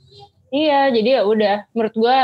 [0.49, 1.57] Iya, jadi ya udah.
[1.77, 2.17] Menurut gua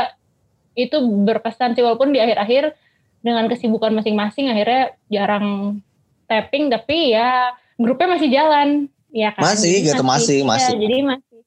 [0.74, 2.74] itu berpesan sih walaupun di akhir-akhir
[3.22, 5.78] dengan kesibukan masing-masing akhirnya jarang
[6.26, 8.68] tapping tapi ya grupnya masih jalan,
[9.14, 9.42] ya kan?
[9.46, 10.74] Masih Jadi gitu, masih, iya, masih.
[10.74, 11.38] jadi masih.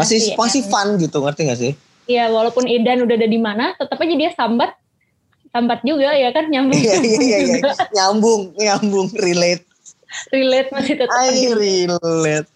[0.00, 0.68] Masih Masih, masih ya.
[0.68, 1.72] fun gitu, ngerti gak sih?
[2.04, 4.72] Iya, walaupun Idan udah ada di mana, tetap aja dia sambat
[5.50, 7.54] sambat juga ya kan nyambung Iya iya iya iya.
[7.58, 7.70] juga.
[7.90, 9.66] Nyambung, nyambung relate.
[10.30, 12.48] relate masih tetap I relate.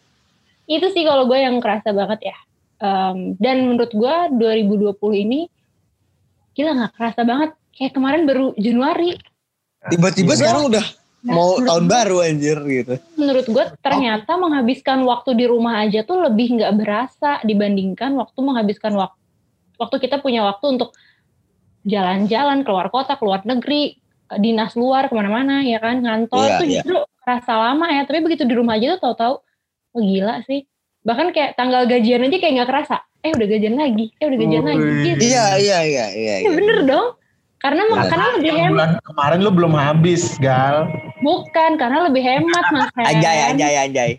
[0.67, 2.37] itu sih kalau gue yang kerasa banget ya
[2.75, 5.47] Em, dan menurut gue 2020 ini
[6.53, 9.15] gila nggak kerasa banget kayak kemarin baru Januari
[9.87, 10.83] Tiba-tiba sekarang udah
[11.25, 12.95] mau menurut tahun gue- baru anjir gitu.
[13.17, 18.93] menurut gue ternyata menghabiskan waktu di rumah aja tuh lebih nggak berasa dibandingkan waktu menghabiskan
[18.93, 19.17] waktu
[19.75, 20.93] waktu kita punya waktu untuk
[21.83, 23.97] jalan-jalan keluar kota keluar negeri
[24.35, 26.73] dinas luar ke mana-mana ya kan ngantor Iya, tuh iya.
[26.81, 29.35] justru kerasa lama ya tapi begitu di rumah aja tuh tahu-tahu
[29.93, 30.65] oh gila sih
[31.01, 34.65] bahkan kayak tanggal gajian aja kayak nggak kerasa eh udah gajian lagi eh udah gajian
[34.67, 35.05] lagi Wih.
[35.07, 36.35] gitu Iya iya iya iya.
[36.35, 36.51] Ya iya.
[36.51, 37.09] bener dong.
[37.65, 38.09] Karena Bener.
[38.13, 38.73] karena lebih hemat.
[38.77, 40.85] bulan kemarin lu belum habis, Gal.
[41.25, 42.93] Bukan, karena lebih hemat Mas.
[42.93, 44.11] Anjay anjay anjay.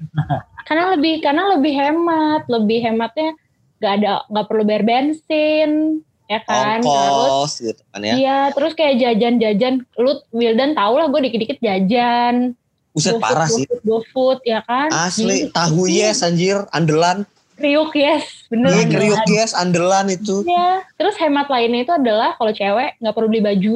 [0.65, 3.37] Karena lebih karena lebih hemat, lebih hematnya
[3.77, 6.81] nggak ada nggak perlu bayar bensin, ya kan?
[6.81, 8.13] Terus Ongkos gitu kan ya.
[8.17, 12.57] Iya, terus kayak jajan-jajan, lu Wildan tau lah gue dikit-dikit jajan.
[12.97, 13.69] Buset parah sih.
[13.69, 14.89] GoFood, GoFood, ya kan?
[14.89, 17.29] Asli Jadi, tahu yes anjir andelan.
[17.55, 18.67] Kriuk yes, bener.
[18.67, 20.43] Iya kriuk yes andelan itu.
[20.43, 23.75] Iya, terus hemat lainnya itu adalah kalau cewek nggak perlu beli baju.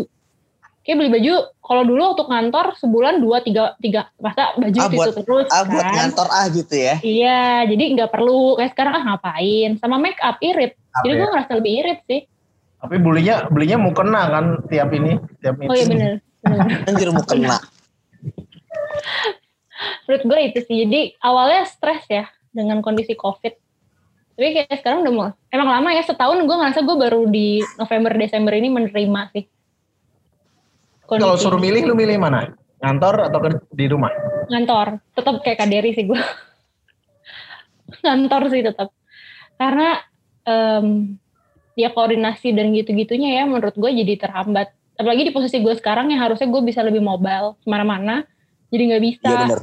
[0.79, 4.95] Kayak beli baju, kalau dulu untuk ngantor sebulan dua tiga tiga masa baju Ah, itu
[4.97, 5.93] buat- terus Ah buat kan.
[5.95, 6.95] ngantor ah gitu ya.
[6.99, 9.69] Iya, jadi nggak perlu kayak sekarang ah ngapain.
[9.77, 10.75] Sama make up irit.
[10.99, 12.21] Jadi gue ngerasa lebih irit sih.
[12.79, 16.13] Tapi belinya belinya mau kena kan tiap ini, tiap Oh iya bener.
[16.43, 16.67] bener.
[16.89, 17.59] Anjir mau kena.
[20.03, 20.75] Menurut gue itu sih.
[20.83, 23.55] Jadi awalnya stres ya dengan kondisi covid.
[24.39, 25.33] Tapi kayak sekarang udah mulai.
[25.51, 29.43] Emang lama ya setahun gue ngerasa gue baru di November Desember ini menerima sih.
[31.03, 32.55] Kalau suruh milih lu milih mana?
[32.79, 33.39] Ngantor atau
[33.75, 34.13] di rumah?
[34.49, 36.17] ngantor tetap kayak kaderi sih gue
[38.03, 38.89] ngantor sih tetap
[39.55, 40.01] karena
[40.43, 41.15] em,
[41.77, 46.25] ya koordinasi dan gitu-gitunya ya menurut gue jadi terhambat apalagi di posisi gue sekarang yang
[46.25, 48.25] harusnya gue bisa lebih mobile ke mana-mana
[48.73, 49.61] jadi nggak bisa Iya bener.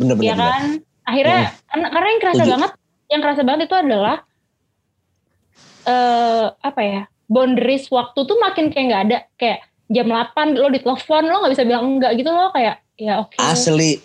[0.00, 0.24] Bener bener.
[0.24, 0.46] ya bener.
[0.46, 0.62] kan
[1.10, 2.52] akhirnya karena, karena yang kerasa Setuju.
[2.54, 2.72] banget
[3.10, 4.22] yang kerasa banget itu adalah
[5.82, 9.58] eh apa ya boundaries waktu tuh makin kayak nggak ada kayak
[9.90, 13.98] jam 8 lo ditelepon lo nggak bisa bilang enggak gitu loh kayak ya oke Asli.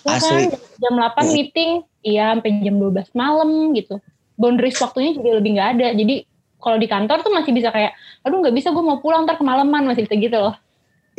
[0.00, 0.48] Ya Asli.
[0.48, 1.32] kan, jam 8 Hmm.
[1.36, 1.70] meeting,
[2.00, 4.00] iya sampai jam 12 malam gitu.
[4.40, 5.88] Boundaries waktunya juga lebih nggak ada.
[5.92, 6.24] Jadi
[6.56, 7.92] kalau di kantor tuh masih bisa kayak,
[8.24, 10.56] aduh nggak bisa gue mau pulang ntar kemalaman masih bisa gitu loh.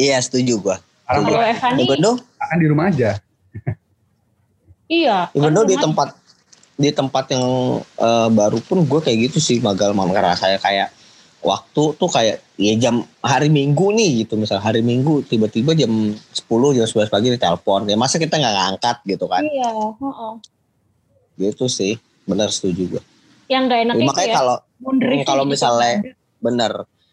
[0.02, 0.78] Iya setuju gua.
[1.06, 1.88] Sekarang Kalau Evan nih,
[2.42, 3.12] akan di rumah aja.
[4.90, 5.18] iya.
[5.38, 6.08] even kan di tempat
[6.82, 7.46] di tempat yang
[7.80, 10.90] eh, baru pun gue kayak gitu sih magal mama rasanya kayak
[11.42, 14.38] waktu tuh kayak ya jam hari minggu nih gitu.
[14.38, 17.90] Misal hari minggu tiba-tiba jam 10 jam 11 pagi ditelepon.
[17.90, 19.42] Ya masa kita nggak ngangkat gitu kan?
[19.46, 20.34] Iya, heeh.
[21.42, 21.98] gitu sih.
[22.22, 23.04] Benar setuju gue
[23.50, 25.94] Yang nggak enaknya makanya kayak kalau boundaries kalau gitu misalnya
[26.38, 26.72] bener.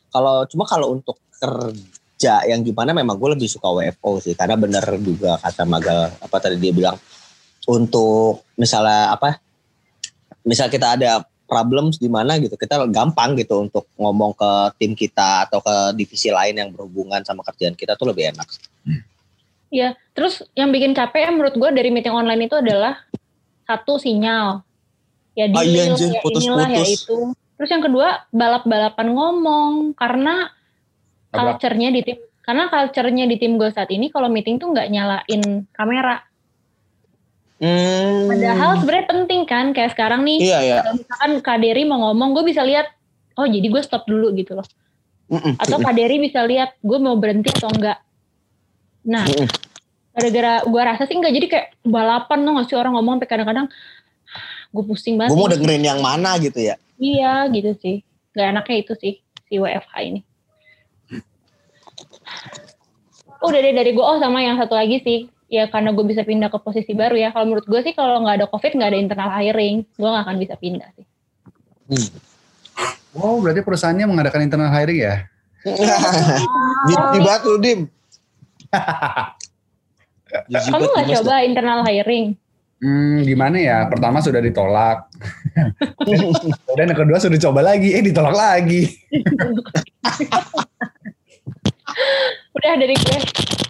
[0.09, 4.37] Kalau cuma kalau untuk kerja yang gimana memang gue lebih suka WFO sih.
[4.37, 6.96] Karena bener juga kata Magal apa tadi dia bilang
[7.68, 9.47] untuk misalnya apa
[10.48, 15.44] misal kita ada problems di mana gitu kita gampang gitu untuk ngomong ke tim kita
[15.48, 18.48] atau ke divisi lain yang berhubungan sama kerjaan kita tuh lebih enak
[19.68, 23.04] Iya, terus yang bikin capek ya menurut gue dari meeting online itu adalah
[23.68, 24.64] satu sinyal.
[25.37, 26.42] Ya Ah, iya, ya putus-putus.
[26.48, 27.37] inilah ya itu.
[27.61, 30.50] Terus yang kedua balap-balapan ngomong karena
[31.28, 35.68] culture-nya di tim karena culture-nya di tim gue saat ini kalau meeting tuh nggak nyalain
[35.76, 36.24] kamera.
[37.62, 41.99] Hmm, Padahal sebenarnya penting kan kayak sekarang nih iya iya kalau misalkan Kak Dery mau
[42.11, 42.90] ngomong gue bisa lihat
[43.38, 44.66] oh jadi gue stop dulu gitu loh.
[45.29, 45.61] Mm-mm.
[45.61, 48.01] Atau Kak Dery bisa lihat gue mau berhenti atau enggak.
[49.05, 49.47] Nah, Mm-mm.
[50.16, 53.66] gara-gara gue rasa sih enggak jadi kayak balapan tuh nggak sih orang ngomong sampai kadang-kadang
[54.68, 55.33] gue pusing banget.
[55.33, 58.03] gue mau dengerin yang mana gitu ya Iya gitu sih.
[58.35, 59.14] Gak enaknya itu sih
[59.47, 60.21] si WFH ini.
[63.38, 66.52] Udah deh dari gue oh sama yang satu lagi sih ya karena gue bisa pindah
[66.52, 67.32] ke posisi baru ya.
[67.32, 70.37] Kalau menurut gue sih kalau nggak ada covid nggak ada internal hiring, gue nggak akan
[70.37, 71.06] bisa pindah sih.
[73.16, 75.16] Oh, berarti perusahaannya mengadakan internal hiring ya?
[77.18, 77.80] Banget lu Dim
[80.48, 82.37] Kamu nggak coba internal hiring?
[82.78, 83.90] Hmm, gimana ya?
[83.90, 85.11] Pertama sudah ditolak.
[86.78, 88.87] Dan yang kedua sudah coba lagi, eh ditolak lagi.
[92.54, 93.18] Udah dari gue.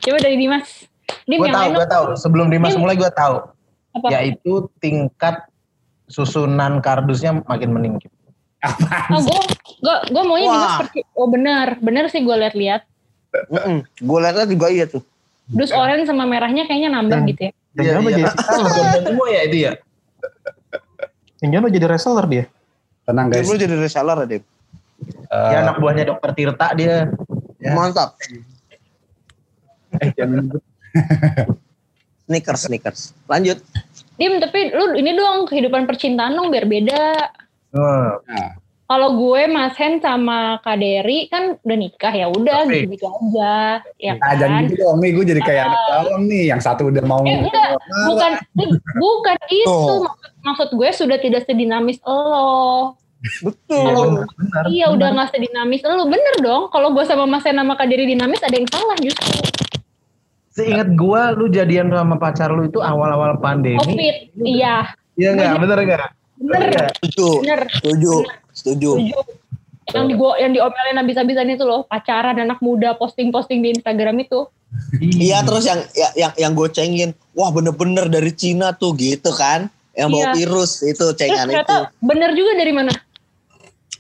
[0.05, 0.85] Coba dari Dimas.
[1.29, 2.05] Dim Gue yang tahu, gue tahu.
[2.17, 2.81] Sebelum Dimas Dim.
[2.81, 3.37] mulai gue tahu.
[3.93, 4.07] Apa?
[4.09, 5.45] Yaitu tingkat
[6.09, 8.09] susunan kardusnya makin meningkat.
[9.13, 9.39] Oh, gue,
[9.79, 10.57] gue, gue maunya Wah.
[10.57, 12.83] Dimas seperti, oh benar, benar sih gue lihat-lihat.
[14.01, 15.05] Gue liatnya juga iya tuh.
[15.49, 17.53] Dus oranye sama merahnya kayaknya nambah gitu ya.
[17.77, 18.25] Dan jangan lo jadi
[19.05, 19.73] semua ya itu ya.
[21.39, 22.45] Dan jangan lo jadi reseller dia.
[23.05, 23.49] Tenang Dia guys.
[23.49, 24.43] lu jadi reseller Dim.
[25.29, 27.09] Eh, Ya anak buahnya dokter Tirta dia.
[27.61, 27.73] Ya.
[27.73, 28.17] Mantap.
[30.03, 30.57] eh, jangan.
[32.25, 33.01] Sneakers, sneakers.
[33.25, 33.59] Lanjut.
[34.15, 37.05] Dim, tapi lu ini dong kehidupan percintaan dong biar beda.
[37.73, 43.05] Oh, Nah, Kalau gue Mas Hen sama Kak Dery kan udah nikah ya udah gitu-gitu
[43.05, 44.65] aja, ya ah, jangan kan?
[44.65, 46.45] gitu dong nih, gue jadi kayak anak bawang nih.
[46.49, 47.69] Yang satu udah mau Eh, enggak,
[48.09, 50.01] bukan Dim, bukan itu Oh.
[50.03, 52.97] maksud, maksud gue sudah tidak sedinamis lo.
[53.45, 54.25] Betul.
[54.25, 54.63] benar.
[54.73, 56.73] Iya udah nggak sedinamis lo, bener dong.
[56.73, 59.37] Kalau gue sama Mas Hen sama Kak Dery dinamis ada yang salah justru.
[60.59, 63.79] Seingat gua lu jadian sama pacar lu itu awal-awal pandemi.
[63.79, 65.55] Covid, iya, Iya enggak?
[65.57, 66.11] Bener enggak?
[66.37, 67.29] bener, Setuju.
[67.39, 67.61] bener.
[67.73, 68.15] Setuju.
[68.51, 68.93] Setuju.
[68.93, 68.93] Setuju.
[69.89, 74.51] Yang di gua yang diomelin habis-habisan itu loh, pacaran anak muda posting-posting di Instagram itu.
[75.01, 79.65] Iya terus yang ya- yang yang gue cengin, wah bener-bener dari Cina tuh gitu kan,
[79.93, 80.35] yang bawa Iya.
[80.37, 81.57] virus itu Terus cengan itu.
[81.57, 82.93] ternyata bener juga dari mana?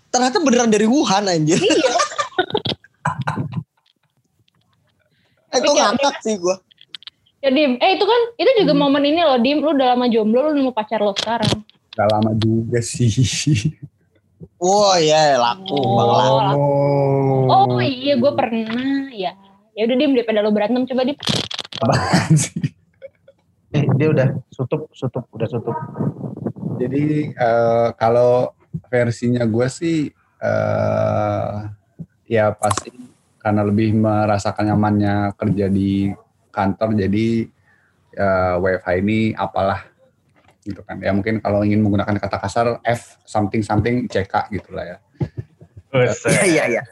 [0.09, 1.57] Ternyata beneran dari Wuhan anjir.
[1.57, 1.93] Iya.
[5.49, 6.57] eh gue Oke, ngakak sih gue.
[7.39, 8.83] Ya Dim, eh itu kan itu juga Hmm.
[8.83, 11.63] momen ini loh Dim, lu udah lama jomblo, lu nemu pacar lo sekarang.
[11.95, 13.07] Gak lama juga sih.
[14.59, 15.95] Wah ya laku Oh.
[15.95, 16.67] bang laku.
[17.49, 19.33] Oh iya, gue pernah ya.
[19.73, 21.17] Ya udah Dim, daripada lo berantem coba Dim.
[21.79, 22.75] Apaan sih?
[23.71, 25.77] Eh, dia udah tutup, tutup, udah tutup.
[26.79, 28.51] Jadi eh, kalau
[28.91, 29.99] versinya gue sih
[30.39, 31.55] eh
[32.27, 32.91] ya pasti
[33.39, 36.11] karena lebih merasakan nyamannya kerja di
[36.51, 37.27] kantor jadi
[38.19, 39.87] eh, WFH ini apalah
[40.67, 44.99] gitu kan ya mungkin kalau ingin menggunakan kata kasar F something something CK gitulah ya
[45.89, 46.83] Iya iya iya.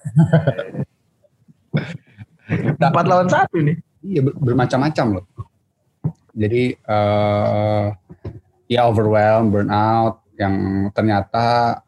[2.80, 3.76] Empat lawan satu nih.
[4.00, 5.24] Iya ber- bermacam-macam loh.
[6.36, 7.86] Jadi eh
[8.72, 11.80] ya overwhelmed, burnout yang ternyata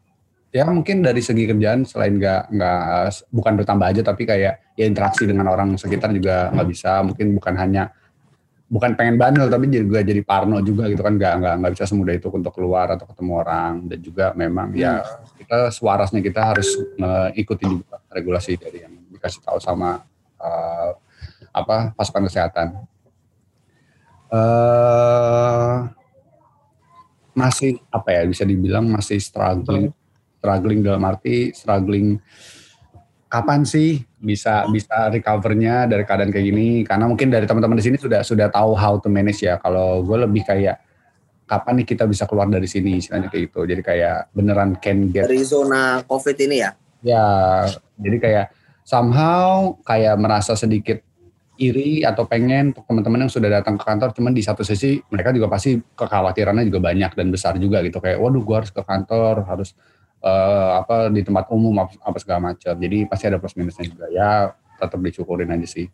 [0.49, 2.81] ya mungkin dari segi kerjaan selain nggak nggak
[3.29, 7.05] bukan bertambah aja tapi kayak ya interaksi dengan orang sekitar juga nggak bisa.
[7.05, 7.93] Mungkin bukan hanya
[8.69, 11.17] bukan pengen bandel tapi juga jadi parno juga gitu kan.
[11.17, 13.73] Nggak nggak nggak bisa semudah itu untuk keluar atau ketemu orang.
[13.85, 15.05] Dan juga memang ya
[15.37, 20.01] kita sewarasnya kita harus mengikuti juga regulasi dari yang dikasih tahu sama
[20.41, 20.91] eh,
[21.53, 22.67] apa pasukan kesehatan.
[24.29, 25.77] eh
[27.39, 29.95] masih apa ya bisa dibilang masih struggling,
[30.39, 32.15] struggling dalam arti struggling
[33.29, 36.81] kapan sih bisa bisa recovernya dari keadaan kayak gini?
[36.87, 39.59] Karena mungkin dari teman-teman di sini sudah sudah tahu how to manage ya.
[39.61, 40.81] Kalau gue lebih kayak
[41.45, 43.69] kapan nih kita bisa keluar dari sini istilahnya kayak gitu.
[43.69, 46.71] Jadi kayak beneran can get Dari zona COVID ini ya.
[46.99, 47.27] Ya,
[47.95, 48.45] jadi kayak
[48.83, 50.99] somehow kayak merasa sedikit
[51.59, 55.35] iri atau pengen untuk teman-teman yang sudah datang ke kantor, cuman di satu sisi mereka
[55.35, 59.43] juga pasti kekhawatirannya juga banyak dan besar juga gitu kayak, waduh, gua harus ke kantor,
[59.43, 59.75] harus
[60.23, 62.73] eh, apa di tempat umum apa, apa segala macam.
[62.75, 64.05] Jadi pasti ada plus minusnya juga.
[64.11, 65.87] Ya tetap disyukurin aja sih.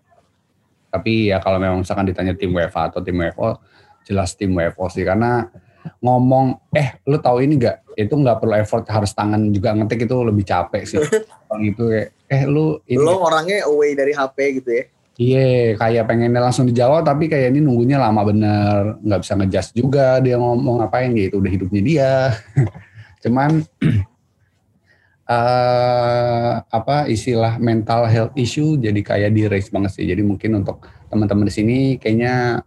[0.89, 3.59] Tapi ya kalau memang misalkan ditanya tim WFA atau tim WFO,
[4.05, 5.49] jelas tim WFO sih karena
[6.01, 10.15] ngomong eh lu tahu ini gak itu nggak perlu effort harus tangan juga ngetik itu
[10.25, 10.99] lebih capek sih
[11.49, 14.83] Orang itu kayak eh lu ini Lo orangnya away dari HP gitu ya.
[15.15, 20.19] iya kayak pengennya langsung dijawab tapi kayak ini nunggunya lama bener nggak bisa ngejudge juga
[20.19, 22.11] dia ngomong ngapain gitu udah hidupnya dia
[23.23, 23.63] cuman
[25.25, 30.05] eh apa istilah mental health issue jadi kayak di raise banget sih.
[30.05, 32.61] Jadi mungkin untuk teman-teman di sini kayaknya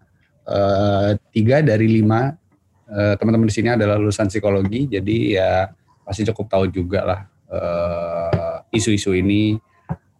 [0.46, 2.34] eh, tiga dari lima
[2.90, 4.90] eh, teman-teman di sini adalah lulusan psikologi.
[4.90, 5.70] Jadi ya
[6.02, 9.54] pasti cukup tahu juga lah eh, isu-isu ini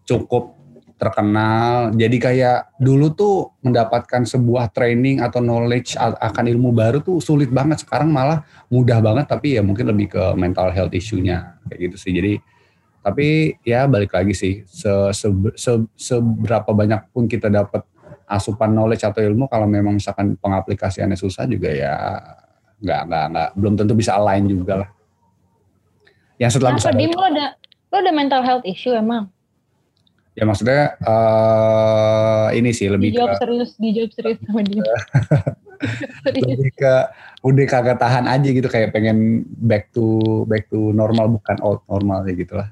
[0.07, 0.58] cukup
[0.99, 1.95] terkenal.
[1.95, 7.87] Jadi kayak dulu tuh mendapatkan sebuah training atau knowledge akan ilmu baru tuh sulit banget.
[7.87, 11.57] Sekarang malah mudah banget tapi ya mungkin lebih ke mental health issue-nya.
[11.71, 12.13] Kayak gitu sih.
[12.13, 12.33] Jadi
[12.99, 14.67] tapi ya balik lagi sih.
[14.67, 17.87] Se, se- se- seberapa banyak pun kita dapat
[18.29, 21.95] asupan knowledge atau ilmu kalau memang misalkan pengaplikasiannya susah juga ya
[22.79, 24.91] nggak nggak nggak belum tentu bisa align juga lah.
[26.39, 27.47] Yang setelah Kenapa Dim lo ada
[27.89, 29.33] lo ada mental health issue emang?
[30.39, 34.87] Ya maksudnya eh ini sih lebih ke Dijawab serius, dijawab serius sama dia.
[36.31, 36.95] lebih ke
[37.43, 42.23] udah kagak tahan aja gitu kayak pengen back to back to normal bukan old normal
[42.23, 42.71] kayak gitu lah.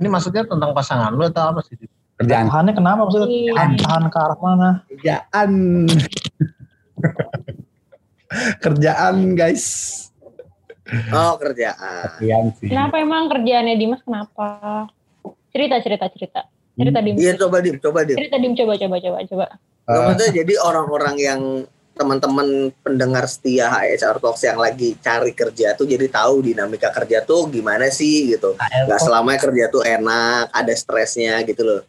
[0.00, 1.76] Ini maksudnya tentang pasangan lu atau apa sih?
[2.16, 3.28] Kerjaan Tahannya kenapa maksudnya?
[3.28, 3.52] Iya.
[3.52, 4.70] Tahan, tahan ke arah mana?
[4.88, 5.50] kerjaan
[8.64, 9.64] kerjaan guys.
[11.12, 12.08] Oh kerjaan.
[12.16, 12.72] Kerjaan sih.
[12.72, 14.88] Kenapa emang kerjaannya Dimas kenapa?
[15.56, 16.40] Cerita, cerita, cerita.
[16.76, 17.16] Cerita Dim.
[17.16, 18.20] Iya coba dim, coba dim.
[18.20, 19.46] Cerita Dim, coba, coba, coba, coba.
[19.88, 21.40] Maksudnya jadi orang-orang yang
[21.96, 27.48] teman-teman pendengar setia HR Talks yang lagi cari kerja tuh jadi tahu dinamika kerja tuh
[27.48, 28.52] gimana sih gitu.
[28.60, 31.80] Gak selamanya kerja tuh enak, ada stresnya gitu loh.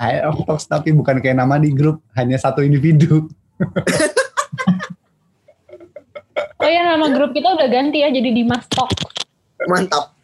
[0.00, 3.28] HR Talks tapi bukan kayak nama di grup, hanya satu individu.
[6.64, 8.88] Oh ya, nama grup kita udah ganti ya, jadi Dimas Talk.
[9.68, 10.16] Mantap.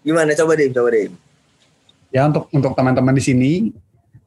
[0.00, 1.12] Gimana coba dim, coba dim.
[2.10, 3.52] Ya untuk untuk teman-teman di sini,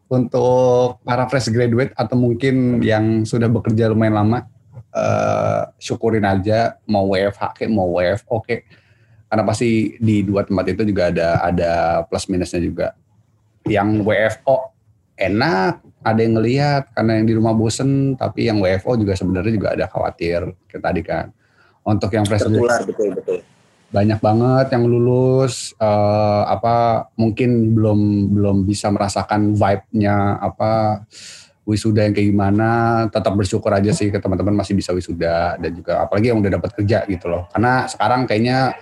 [0.07, 4.39] untuk para fresh graduate atau mungkin yang sudah bekerja lumayan lama,
[4.93, 8.63] eh, syukurin aja mau WFH kayak mau WFO kayak
[9.27, 11.71] karena pasti di dua tempat itu juga ada ada
[12.05, 12.88] plus minusnya juga.
[13.65, 14.57] Yang WFO
[15.17, 19.69] enak, ada yang ngelihat karena yang di rumah bosen, tapi yang WFO juga sebenarnya juga
[19.73, 21.25] ada khawatir kayak tadi kan.
[21.83, 23.39] Untuk yang fresh graduate betul betul.
[23.93, 27.99] Banyak banget yang lulus eh, apa mungkin belum
[28.34, 31.06] belum bisa merasakan vibe-nya apa
[31.63, 32.69] wisuda yang kayak gimana.
[33.13, 36.73] Tetap bersyukur aja sih ke teman-teman masih bisa wisuda dan juga apalagi yang udah dapat
[36.73, 37.45] kerja gitu loh.
[37.53, 38.73] Karena sekarang kayaknya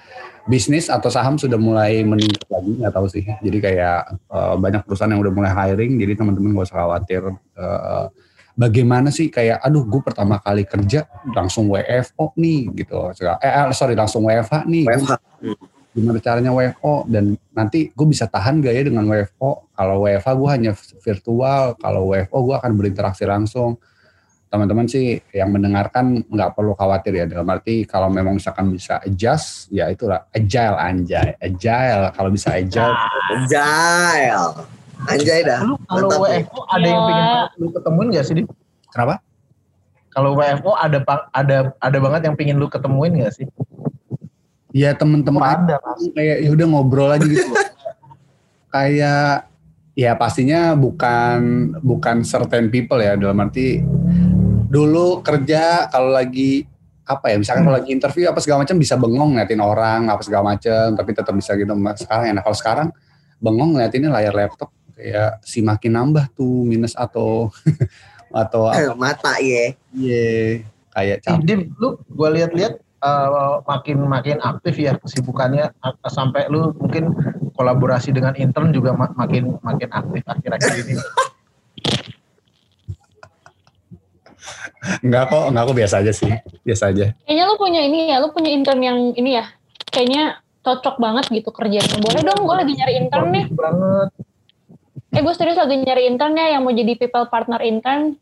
[0.49, 3.27] bisnis atau saham sudah mulai meningkat lagi nggak tahu sih.
[3.27, 7.21] Jadi kayak eh, banyak perusahaan yang udah mulai hiring jadi teman-teman gak usah khawatir
[7.61, 8.05] Eh,
[8.55, 13.11] bagaimana sih kayak aduh gue pertama kali kerja langsung WFO nih gitu.
[13.41, 14.85] Eh eh, sorry langsung WFH nih.
[14.87, 15.13] WFH.
[15.91, 20.49] gimana caranya WFO dan nanti gue bisa tahan gak ya dengan WFO kalau WFH gue
[20.55, 20.71] hanya
[21.03, 23.75] virtual kalau WFO gue akan berinteraksi langsung.
[24.51, 29.71] Teman-teman sih yang mendengarkan nggak perlu khawatir ya dalam arti kalau memang misalkan bisa adjust
[29.71, 31.35] ya itulah agile anjay.
[31.39, 32.95] Agile kalau bisa agile.
[33.31, 34.80] Agile.
[35.05, 35.59] Anjay dah.
[35.61, 36.21] Lu kalau.
[36.21, 37.07] WFO ada yang Ya.
[37.07, 37.25] pengen
[37.57, 38.35] lu ketemuin gak sih?
[38.35, 38.47] Dim?
[38.87, 39.23] kenapa
[40.09, 40.99] Kalau WFO ada
[41.31, 43.47] ada ada banget yang pengen lu ketemuin gak sih?
[44.71, 46.15] ya teman-teman Ada pasti.
[46.15, 47.43] kayak ya udah ngobrol aja gitu
[48.71, 49.51] kayak
[49.93, 51.39] ya pastinya bukan
[51.77, 53.83] bukan certain people ya dalam arti
[54.71, 56.63] dulu kerja kalau lagi
[57.03, 60.55] apa ya misalkan kalau lagi interview apa segala macam bisa bengong ngeliatin orang apa segala
[60.55, 62.87] macam tapi tetap bisa gitu sekarang enak kalau sekarang
[63.43, 67.49] bengong ngeliatinnya layar laptop kayak si makin nambah tuh minus atau
[68.31, 69.75] atau Eh, apa mata ya.
[69.91, 73.27] ye kayak Eh, capek Dim, lu gue lihat-lihat eh,
[73.63, 75.71] makin makin aktif ya kesibukannya
[76.05, 77.11] sampai lu mungkin
[77.53, 80.93] kolaborasi dengan intern juga ma- makin makin aktif akhir-akhir ini.
[85.05, 86.31] enggak kok enggak kok biasa aja sih
[86.65, 89.45] biasa aja Kayaknya lu punya ini ya, lu punya intern yang ini ya,
[89.87, 91.95] kayaknya cocok banget gitu kerjanya.
[92.01, 93.45] Boleh dong, gue lagi nyari intern nih.
[93.53, 94.09] Banget.
[95.11, 98.15] Eh gue serius lagi nyari intern ya yang mau jadi people partner intern.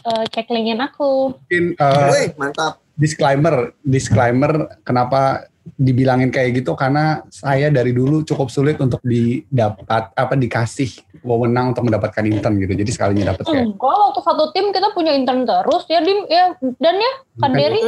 [0.00, 1.36] Eh, cek linkin aku.
[1.36, 2.80] mungkin eh, Wih, mantap.
[2.96, 10.34] disclaimer, disclaimer kenapa dibilangin kayak gitu karena saya dari dulu cukup sulit untuk didapat apa
[10.36, 10.88] dikasih
[11.20, 12.72] wewenang untuk mendapatkan intern gitu.
[12.76, 16.56] Jadi sekalinya dapat kayak Enggak, waktu satu tim kita punya intern terus ya Dim ya
[16.80, 17.80] dan ya kan Derry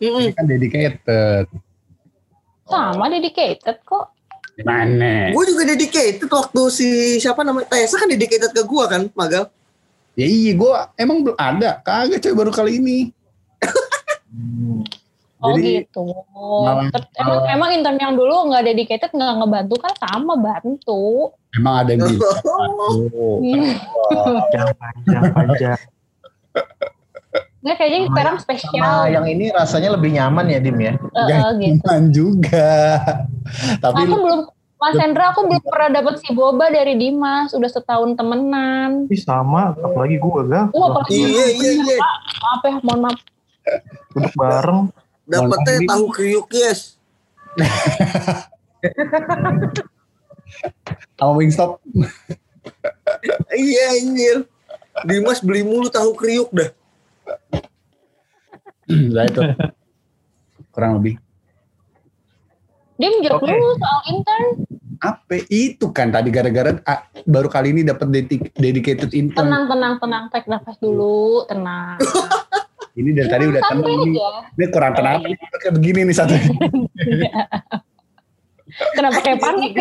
[0.00, 1.48] ini kan dedicated.
[2.64, 4.13] sama dedicated kok.
[4.54, 5.30] Gimana?
[5.30, 6.86] Gue juga dedicated waktu si
[7.16, 9.50] siapa namanya Tessa kan dedicated ke gue kan, Magal.
[10.14, 11.78] Ya iya gue emang belum ada.
[11.80, 12.98] Kagak coy baru kali ini.
[15.44, 16.08] Oh Jadi, gitu.
[16.64, 21.36] malah- emang malah- emang intern yang dulu nggak dedicated nggak ngebantu kan sama bantu.
[21.52, 22.28] Emang ada yang bisa.
[22.48, 23.44] Oh.
[24.08, 25.80] Panjang, panjang, panjang.
[27.64, 30.92] Nggak kayaknya sekarang Sama spesial yang ini rasanya lebih nyaman ya Dim ya.
[31.00, 31.80] Eh, eh, gitu.
[31.80, 32.70] Jangan juga.
[33.80, 34.40] Tapi Aku lu- belum
[34.74, 39.08] Mas Hendra aku belum pernah dapat si boba dari Dimas, udah setahun temenan.
[39.08, 40.76] Ih sama, apalagi gue gak.
[40.76, 41.98] Wah, apalagi Iya, iya, iya.
[42.44, 43.16] maaf ya, mohon maaf.
[44.12, 44.80] Duduk bareng.
[45.24, 47.00] Dapetnya Mohon tahu kriuk yes.
[51.16, 51.80] sama Wingstop.
[53.56, 54.36] Iya anjir.
[55.08, 56.68] Dimas beli mulu tahu kriuk dah.
[58.88, 59.40] Nah itu.
[60.70, 61.16] Kurang lebih.
[62.94, 63.50] Dim jawab Oke.
[63.50, 64.46] dulu soal intern.
[65.02, 69.50] Apa itu kan tadi gara-gara ah, baru kali ini dapat dedi- dedicated intern.
[69.50, 70.24] Tenang, tenang, tenang.
[70.30, 71.98] Tarik nafas dulu, tenang.
[72.94, 74.14] Ini dari tadi udah tenang nih.
[74.14, 74.28] aja.
[74.54, 76.30] Ini kurang tenang nih, kayak begini nih satu.
[78.94, 79.74] Kenapa kayak panik?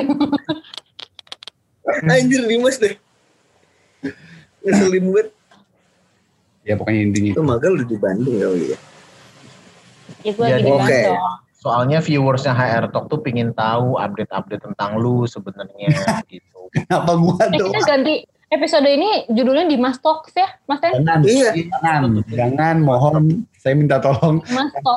[2.10, 2.98] Anjir Dimas deh.
[4.66, 5.28] Ngeselin banget.
[6.64, 8.80] Ya pokoknya intinya Itu udah di Bandung ya Uli ya.
[10.24, 11.12] Ya gue Jadi- lagi di.
[11.12, 11.42] Bandung.
[11.54, 15.88] Soalnya viewersnya HR Talk tuh pingin tahu update-update tentang lu sebenarnya
[16.28, 16.68] gitu.
[16.70, 17.72] kenapa gua Eh, doang?
[17.72, 18.16] kita ganti
[18.50, 21.00] episode ini judulnya Dimas Talks ya, Mas Ten?
[21.00, 21.50] Jangan, Iya.
[21.56, 23.14] jangan, jangan, mohon
[23.56, 24.92] saya minta tolong Mas gitu.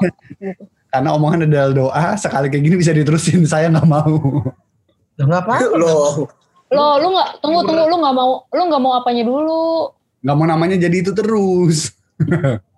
[0.90, 4.16] karena omongan adalah doa sekali kayak gini bisa diterusin saya nggak mau
[5.14, 5.54] nggak apa-apa.
[5.72, 6.26] Loh,
[6.66, 9.94] Lo, lu nggak tunggu tunggu, lu nggak mau, lu nggak mau apanya dulu?
[10.26, 11.94] Nggak mau namanya jadi itu terus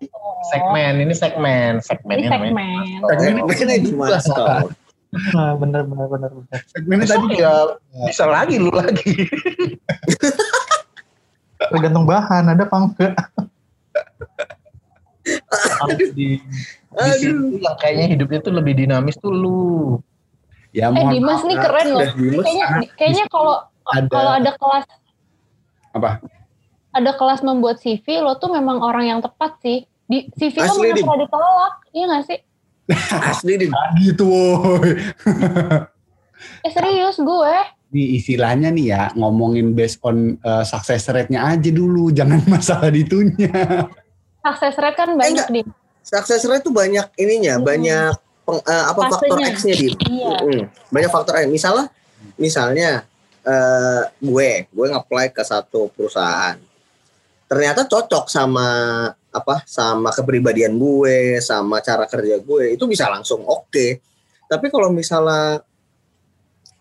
[0.52, 3.16] segmen ini segmen Ini segmennya namanya.
[3.16, 3.48] segmen.
[3.48, 4.68] segmennya Dimas Talk.
[5.08, 6.60] Nah, bener bener bener bener.
[6.68, 7.54] segmennya Besok tadi ya
[8.04, 9.08] bisa lagi lu lagi.
[11.72, 13.16] Tergantung bahan ada apa enggak.
[15.80, 16.36] Harus di
[16.88, 19.64] di situ kayaknya hidupnya tuh lebih dinamis tuh lu.
[20.76, 22.04] ya Eh Dimas nih keren loh.
[22.04, 22.44] Udah Dimas.
[22.44, 22.66] Kayaknya
[23.00, 23.56] kayaknya kalau
[24.12, 24.84] kalau ada kelas
[25.96, 26.20] apa
[26.98, 29.78] ada kelas membuat CV lo tuh memang orang yang tepat sih.
[30.04, 32.38] Di CV lo mana pernah ditolak, iya gak sih?
[33.30, 33.72] Asli Dim.
[33.98, 34.96] gitu woi
[36.64, 37.56] Eh serius gue.
[37.88, 43.48] di istilahnya nih ya ngomongin based on uh, success rate-nya aja dulu jangan masalah ditunya
[44.38, 45.64] Success rate kan banyak enggak.
[45.64, 45.72] di.
[46.04, 47.64] Sukses rate tuh banyak ininya, Hmm.
[47.64, 49.46] banyak peng- eh, apa faktor Fasenya.
[49.52, 49.92] X-nya Dim.
[50.04, 50.34] Iya.
[50.40, 51.44] Mm, banyak faktor X.
[51.48, 51.84] Misalnya,
[52.34, 52.90] misalnya
[53.42, 56.56] eh, gue, gue nge-apply ke satu perusahaan.
[57.48, 58.68] Ternyata cocok sama
[59.32, 59.64] apa?
[59.64, 63.86] Sama kepribadian gue, sama cara kerja gue, itu bisa langsung oke.
[64.48, 65.64] Tapi kalau misalnya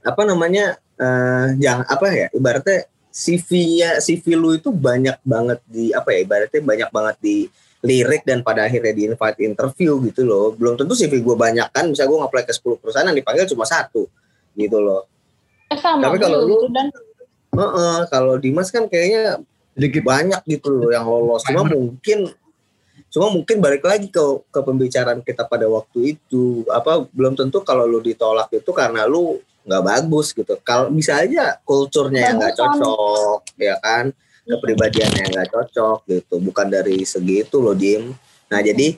[0.03, 0.75] apa namanya?
[0.97, 2.27] eh jangan apa ya?
[2.33, 6.25] Ibaratnya CV-nya CV lu itu banyak banget di apa ya?
[6.25, 7.37] Ibaratnya banyak banget di
[7.85, 10.57] lirik dan pada akhirnya di invite interview gitu loh.
[10.57, 13.63] Belum tentu CV gue banyak kan, bisa gue nge-apply ke 10 perusahaan yang dipanggil cuma
[13.69, 14.09] satu
[14.57, 15.05] gitu loh.
[15.69, 16.87] Eh sama Tapi kalau lu- gitu dan
[17.57, 19.41] Heeh, kalau Dimas kan kayaknya
[19.77, 21.45] sedikit banyak gitu loh yang lolos.
[21.45, 22.33] Cuma mungkin
[23.07, 24.19] cuma mungkin balik lagi ke
[24.49, 29.37] ke pembicaraan kita pada waktu itu apa belum tentu kalau lu ditolak itu karena lu
[29.69, 30.57] nggak bagus gitu.
[30.65, 34.09] Kalau bisa aja kulturnya yang nggak cocok ya kan,
[34.49, 36.35] kepribadiannya yang nggak cocok gitu.
[36.41, 38.17] Bukan dari segi itu loh Dim.
[38.49, 38.97] Nah jadi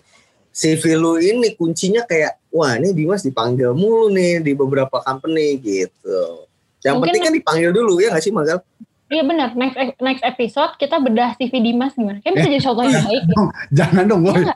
[0.49, 6.47] CV lu ini kuncinya kayak wah ini Dimas dipanggil mulu nih di beberapa company gitu.
[6.79, 8.63] Yang Mungkin- penting kan dipanggil dulu ya nggak sih Magal?
[9.09, 9.49] Iya benar.
[9.53, 12.21] Next next episode kita bedah CV Dimas gimana?
[12.21, 13.23] Kayak bisa jadi contoh yang baik.
[13.25, 13.35] Ya.
[13.81, 14.53] jangan dong woi Iya.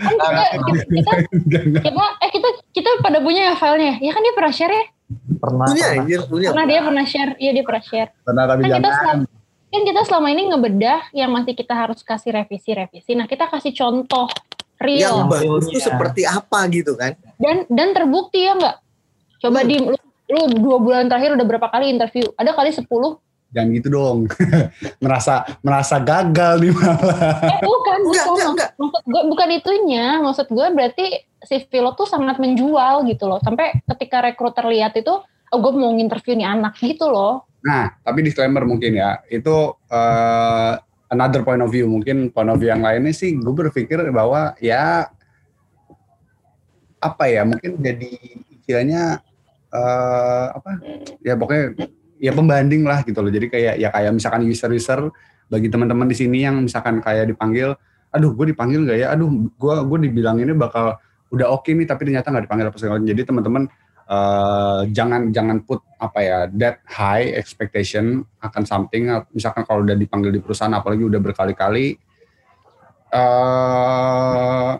[0.00, 0.42] Kan kita,
[0.88, 3.94] kita, kita, kita, eh kita kita pada punya ya filenya.
[3.98, 4.84] Ya kan dia pernah share ya.
[5.40, 5.66] Pernah.
[5.66, 6.00] punya pernah.
[6.00, 7.32] anjir punya Pernah dia pernah share.
[7.36, 8.10] Iya dia pernah share.
[8.22, 9.24] Benar, tapi Kan kita jangan selama,
[9.70, 13.12] kan kita selama ini ngebedah yang masih kita harus kasih revisi-revisi.
[13.12, 14.28] Nah kita kasih contoh
[14.80, 15.86] yang real bagus tuh Iya.
[15.92, 18.76] seperti apa gitu kan dan dan terbukti ya nggak?
[19.38, 19.68] Coba Hmm.
[19.68, 19.96] di lu,
[20.28, 22.24] lu dua bulan terakhir udah berapa kali interview?
[22.36, 22.88] Ada kali 10
[23.50, 24.18] jangan gitu dong
[25.04, 28.50] merasa merasa gagal nih malah Eh bukan, enggak bukan.
[28.54, 30.06] enggak enggak Maksud gue bukan itunya.
[30.20, 31.06] Maksud gue berarti
[31.44, 33.40] CV lo tuh sangat menjual gitu loh.
[33.40, 37.48] Sampai ketika rekruter lihat itu, oh gue mau nginterview nih anak gitu loh.
[37.60, 40.74] Nah, tapi disclaimer mungkin ya, itu eh,
[41.12, 41.88] another point of view.
[41.88, 45.12] Mungkin point of view yang lainnya sih, gue berpikir bahwa ya
[47.00, 48.10] apa ya, mungkin jadi
[48.60, 49.20] istilahnya
[49.72, 50.70] eh, apa?
[51.20, 51.76] Ya pokoknya
[52.20, 53.32] ya pembanding lah gitu loh.
[53.32, 55.08] Jadi kayak ya kayak misalkan user-user
[55.48, 57.74] bagi teman-teman di sini yang misalkan kayak dipanggil,
[58.12, 59.08] aduh gue dipanggil nggak ya?
[59.16, 61.00] Aduh gue gue dibilang ini bakal
[61.32, 63.00] udah oke nih, tapi ternyata nggak dipanggil apa segala.
[63.00, 63.64] Jadi teman-teman
[64.06, 70.32] eh, jangan jangan put apa ya that high expectation akan something misalkan kalau udah dipanggil
[70.32, 72.00] di perusahaan apalagi udah berkali-kali
[73.10, 74.72] eh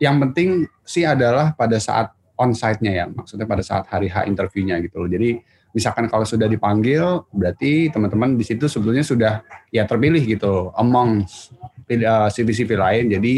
[0.00, 5.04] yang penting sih adalah pada saat on-site-nya ya maksudnya pada saat hari H interviewnya gitu
[5.04, 10.74] loh jadi misalkan kalau sudah dipanggil berarti teman-teman di situ sebetulnya sudah ya terpilih gitu
[10.74, 11.22] among
[11.86, 13.34] uh, CV-CV lain jadi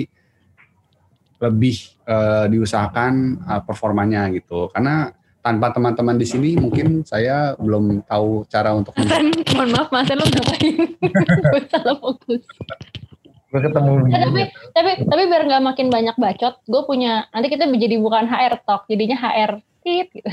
[1.42, 1.74] lebih
[2.06, 3.12] eh, diusahakan
[3.42, 5.10] eh, performanya gitu karena
[5.42, 10.22] tanpa teman-teman di sini mungkin saya belum tahu cara untuk Ren, mohon maaf mas, lo
[10.22, 10.94] ngapain?
[11.50, 12.46] gue salah fokus.
[13.50, 14.22] Gue ketemu Eh, begini.
[14.22, 18.62] tapi tapi tapi biar nggak makin banyak bacot, gue punya nanti kita jadi bukan HR
[18.62, 20.30] talk, jadinya HR tit gitu.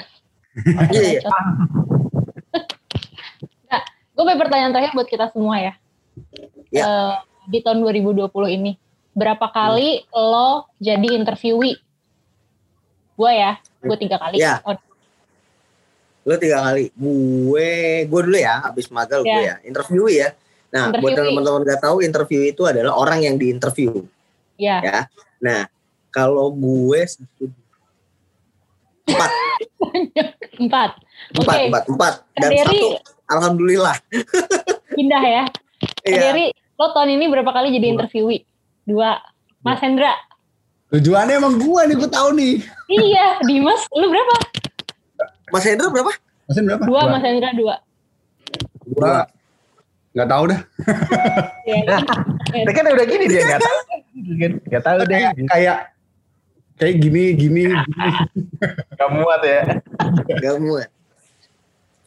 [0.93, 1.21] Iya, iya.
[3.69, 3.81] nah,
[4.15, 5.73] gue punya pertanyaan terakhir buat kita semua ya.
[6.69, 6.83] Ya.
[6.85, 7.15] Eh,
[7.49, 8.77] di tahun 2020 ini,
[9.15, 11.77] berapa kali lo jadi interviewee?
[13.19, 14.39] Gue ya, gue tiga kali.
[14.39, 14.63] Ya.
[14.63, 14.77] Oh,
[16.27, 16.93] Lo tiga kali.
[16.93, 19.57] Gue, gue dulu ya, abis magal gue ya.
[19.65, 20.35] Interview ya.
[20.69, 21.33] Nah, buat Interviewee.
[21.33, 24.05] teman-teman gak tahu, interview itu adalah orang yang diinterview.
[24.59, 24.77] ya.
[24.85, 24.99] Ya.
[25.41, 25.65] Nah,
[26.13, 27.01] kalau gue
[29.15, 29.31] empat,
[30.59, 30.91] Empat.
[31.35, 32.13] Empat, empat, empat.
[32.37, 32.87] Dan Dari- satu,
[33.31, 33.95] alhamdulillah.
[34.97, 35.43] Pindah ya.
[36.03, 36.19] Iya.
[36.31, 36.45] Dari
[36.75, 38.43] lo tahun ini berapa kali jadi interviewee?
[38.87, 39.19] Dua.
[39.63, 40.15] Mas Hendra.
[40.89, 42.63] Tujuannya emang gua nih, gua tahu nih.
[42.89, 44.35] Iya, Dimas, lu berapa?
[45.53, 46.11] Mas Hendra berapa?
[46.49, 46.83] Mesin berapa?
[46.89, 47.75] Dua, Mas Hendra dua.
[48.89, 49.29] Gua
[50.17, 50.61] nggak tahu dah.
[51.69, 51.97] Iya.
[52.65, 53.77] Dia kan udah gini dia nggak tahu.
[54.65, 55.19] Nggak tahu deh.
[55.45, 55.93] Kayak
[56.79, 57.63] kayak gini gini.
[57.75, 58.09] gini.
[58.95, 59.61] Gak muat ya.
[60.39, 60.89] Gak muat.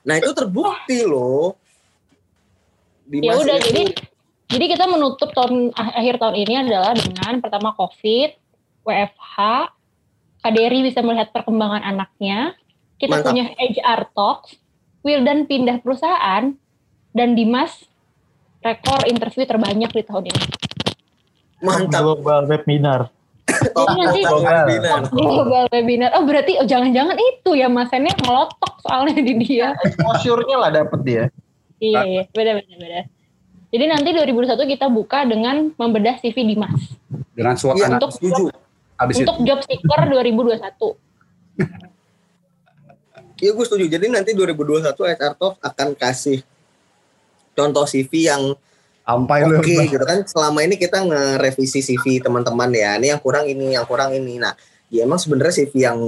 [0.03, 1.55] Nah itu terbukti loh.
[3.07, 3.83] Ya udah itu- jadi
[4.49, 8.31] jadi kita menutup tahun ah- akhir tahun ini adalah dengan pertama COVID,
[8.85, 9.37] WFH,
[10.43, 12.53] Kaderi bisa melihat perkembangan anaknya,
[12.99, 13.31] kita Mantap.
[13.33, 14.59] punya HR Talks,
[15.01, 16.53] Wildan pindah perusahaan,
[17.15, 17.87] dan Dimas
[18.61, 20.45] rekor interview terbanyak di tahun ini.
[21.63, 22.03] mantap.
[22.03, 23.01] Global webinar.
[23.71, 25.01] Top nanti- global webinar.
[25.09, 26.11] Global webinar.
[26.15, 29.79] Oh berarti oh jangan-jangan itu ya Mas Ennya ngelotok soalnya di dia.
[29.87, 31.25] Exposure-nya lah dapet dia.
[31.79, 33.01] iya iya beda beda beda.
[33.73, 36.77] Jadi nanti 2021 kita buka dengan membedah CV Dimas
[37.33, 38.45] Dengan Iya, suasana Untuk- setuju.
[38.95, 40.95] habis itu untuk job seeker 2021.
[43.39, 43.87] Iya gue setuju.
[43.89, 46.47] Jadi nanti 2021 HR Talk akan kasih
[47.53, 48.55] contoh CV yang
[49.03, 50.23] sampai oke gitu kan.
[50.25, 52.97] Selama ini kita nge-revisi CV teman-teman ya.
[52.99, 54.39] Ini yang kurang ini, yang kurang ini.
[54.39, 54.55] Nah,
[54.89, 55.99] ya emang sebenarnya CV yang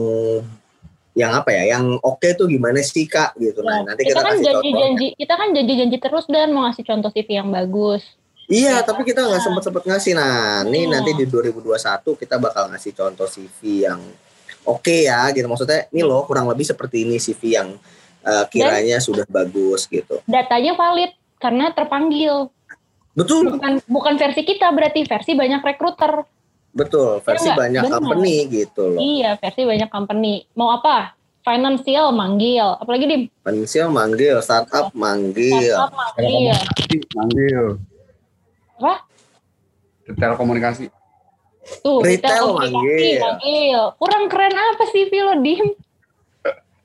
[1.15, 3.63] yang apa ya, yang oke tuh gimana sih kak gitu.
[3.63, 4.47] Nah, Ya, nanti kita, kita, kan contoh.
[4.51, 8.03] janji-janji, kita kan janji-janji terus dan mau ngasih contoh CV yang bagus.
[8.51, 10.13] Iya, Ya, tapi kita nggak sempet sempet ngasih.
[10.19, 10.91] Nah, ini Iya.
[10.91, 14.03] nanti di 2021 kita bakal ngasih contoh CV yang
[14.67, 15.47] oke ya, gitu.
[15.47, 17.69] Maksudnya ini loh kurang lebih seperti ini CV yang
[18.25, 20.19] eh, kiranya sudah bagus gitu.
[20.27, 22.49] Datanya valid karena terpanggil.
[23.15, 26.27] Betul, Bukan bukan versi kita berarti versi banyak rekruter.
[26.71, 27.23] betul.
[27.23, 27.61] Versi Iya nggak?
[27.61, 27.95] banyak Benar.
[27.95, 28.99] company gitu loh.
[28.99, 30.35] Iya, versi banyak company.
[30.53, 31.15] Mau apa?
[31.41, 35.61] Financial manggil, apalagi di Financial manggil, startup manggil.
[35.71, 36.57] startup manggil.
[37.13, 37.65] Manggil.
[38.75, 38.95] Apa?
[40.07, 40.85] Telekomunikasi.
[41.81, 43.19] Tuh, Retail komunikasi, manggil.
[43.21, 43.81] manggil.
[43.95, 45.67] Kurang keren apa CV lo, Dim?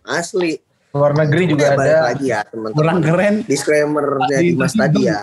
[0.04, 0.60] Asli.
[0.90, 1.98] Luar negeri juga Ya, ada.
[2.08, 2.76] lagi ya teman-teman.
[2.76, 3.34] Kurang keren.
[3.44, 4.80] Disclaimer-nya Tadi Dimas itu.
[4.80, 5.22] tadi ya.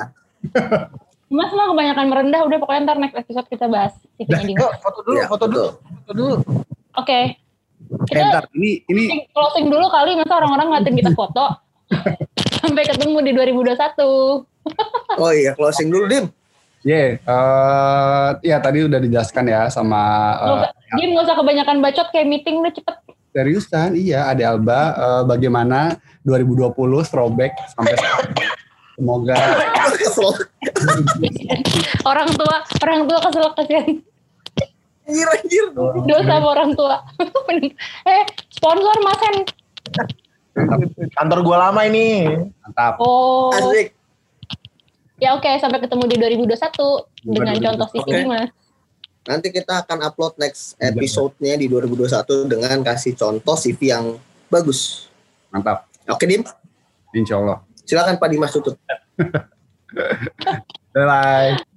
[1.26, 3.98] Mas mah kebanyakan merendah, udah pokoknya ntar next episode kita bahas.
[4.16, 5.68] Yuk, foto dulu, Iya, foto dulu,
[6.00, 6.34] foto dulu.
[6.94, 7.18] Oke.
[7.18, 7.26] Eh,
[8.04, 11.44] Kita ntar, ini ini closing- closing dulu kali, masa orang-orang ngeliatin kita foto.
[12.60, 14.46] Sampai ketemu di 2021.
[15.16, 16.26] Oh iya, closing dulu Dim.
[16.80, 20.02] ya eh, ya tadi udah dijelaskan ya sama
[20.36, 22.94] eh, gak- Dim gak usah kebanyakan bacot kayak meeting lu cepet.
[23.28, 26.70] seriusan iya Ade Alba eh, bagaimana 2020
[27.04, 28.30] throwback sampai sekarang.
[28.96, 29.36] semoga
[30.00, 30.30] Kesel.
[32.10, 33.88] Orang tua, orang tua kesel kasihan.
[35.06, 35.64] Anjir, anjir.
[36.06, 36.96] Dosa sama orang tua.
[38.10, 39.36] eh, sponsor Mas Hen.
[41.14, 42.26] Kantor gua lama ini.
[42.62, 43.54] mantap Oh.
[43.54, 43.94] Asik.
[45.22, 46.16] Ya oke, sampai ketemu di
[46.46, 48.14] 2021 dengan contoh CV Oke.
[48.22, 48.50] Dimas.
[49.26, 54.06] Nanti kita akan upload next episode-nya di 2021 dengan kasih contoh CV yang
[54.46, 55.10] bagus.
[55.50, 56.46] mantap Oke Dim,
[57.10, 58.76] insya Allah silakan Pak Dimas tutup.
[60.92, 61.75] bye bye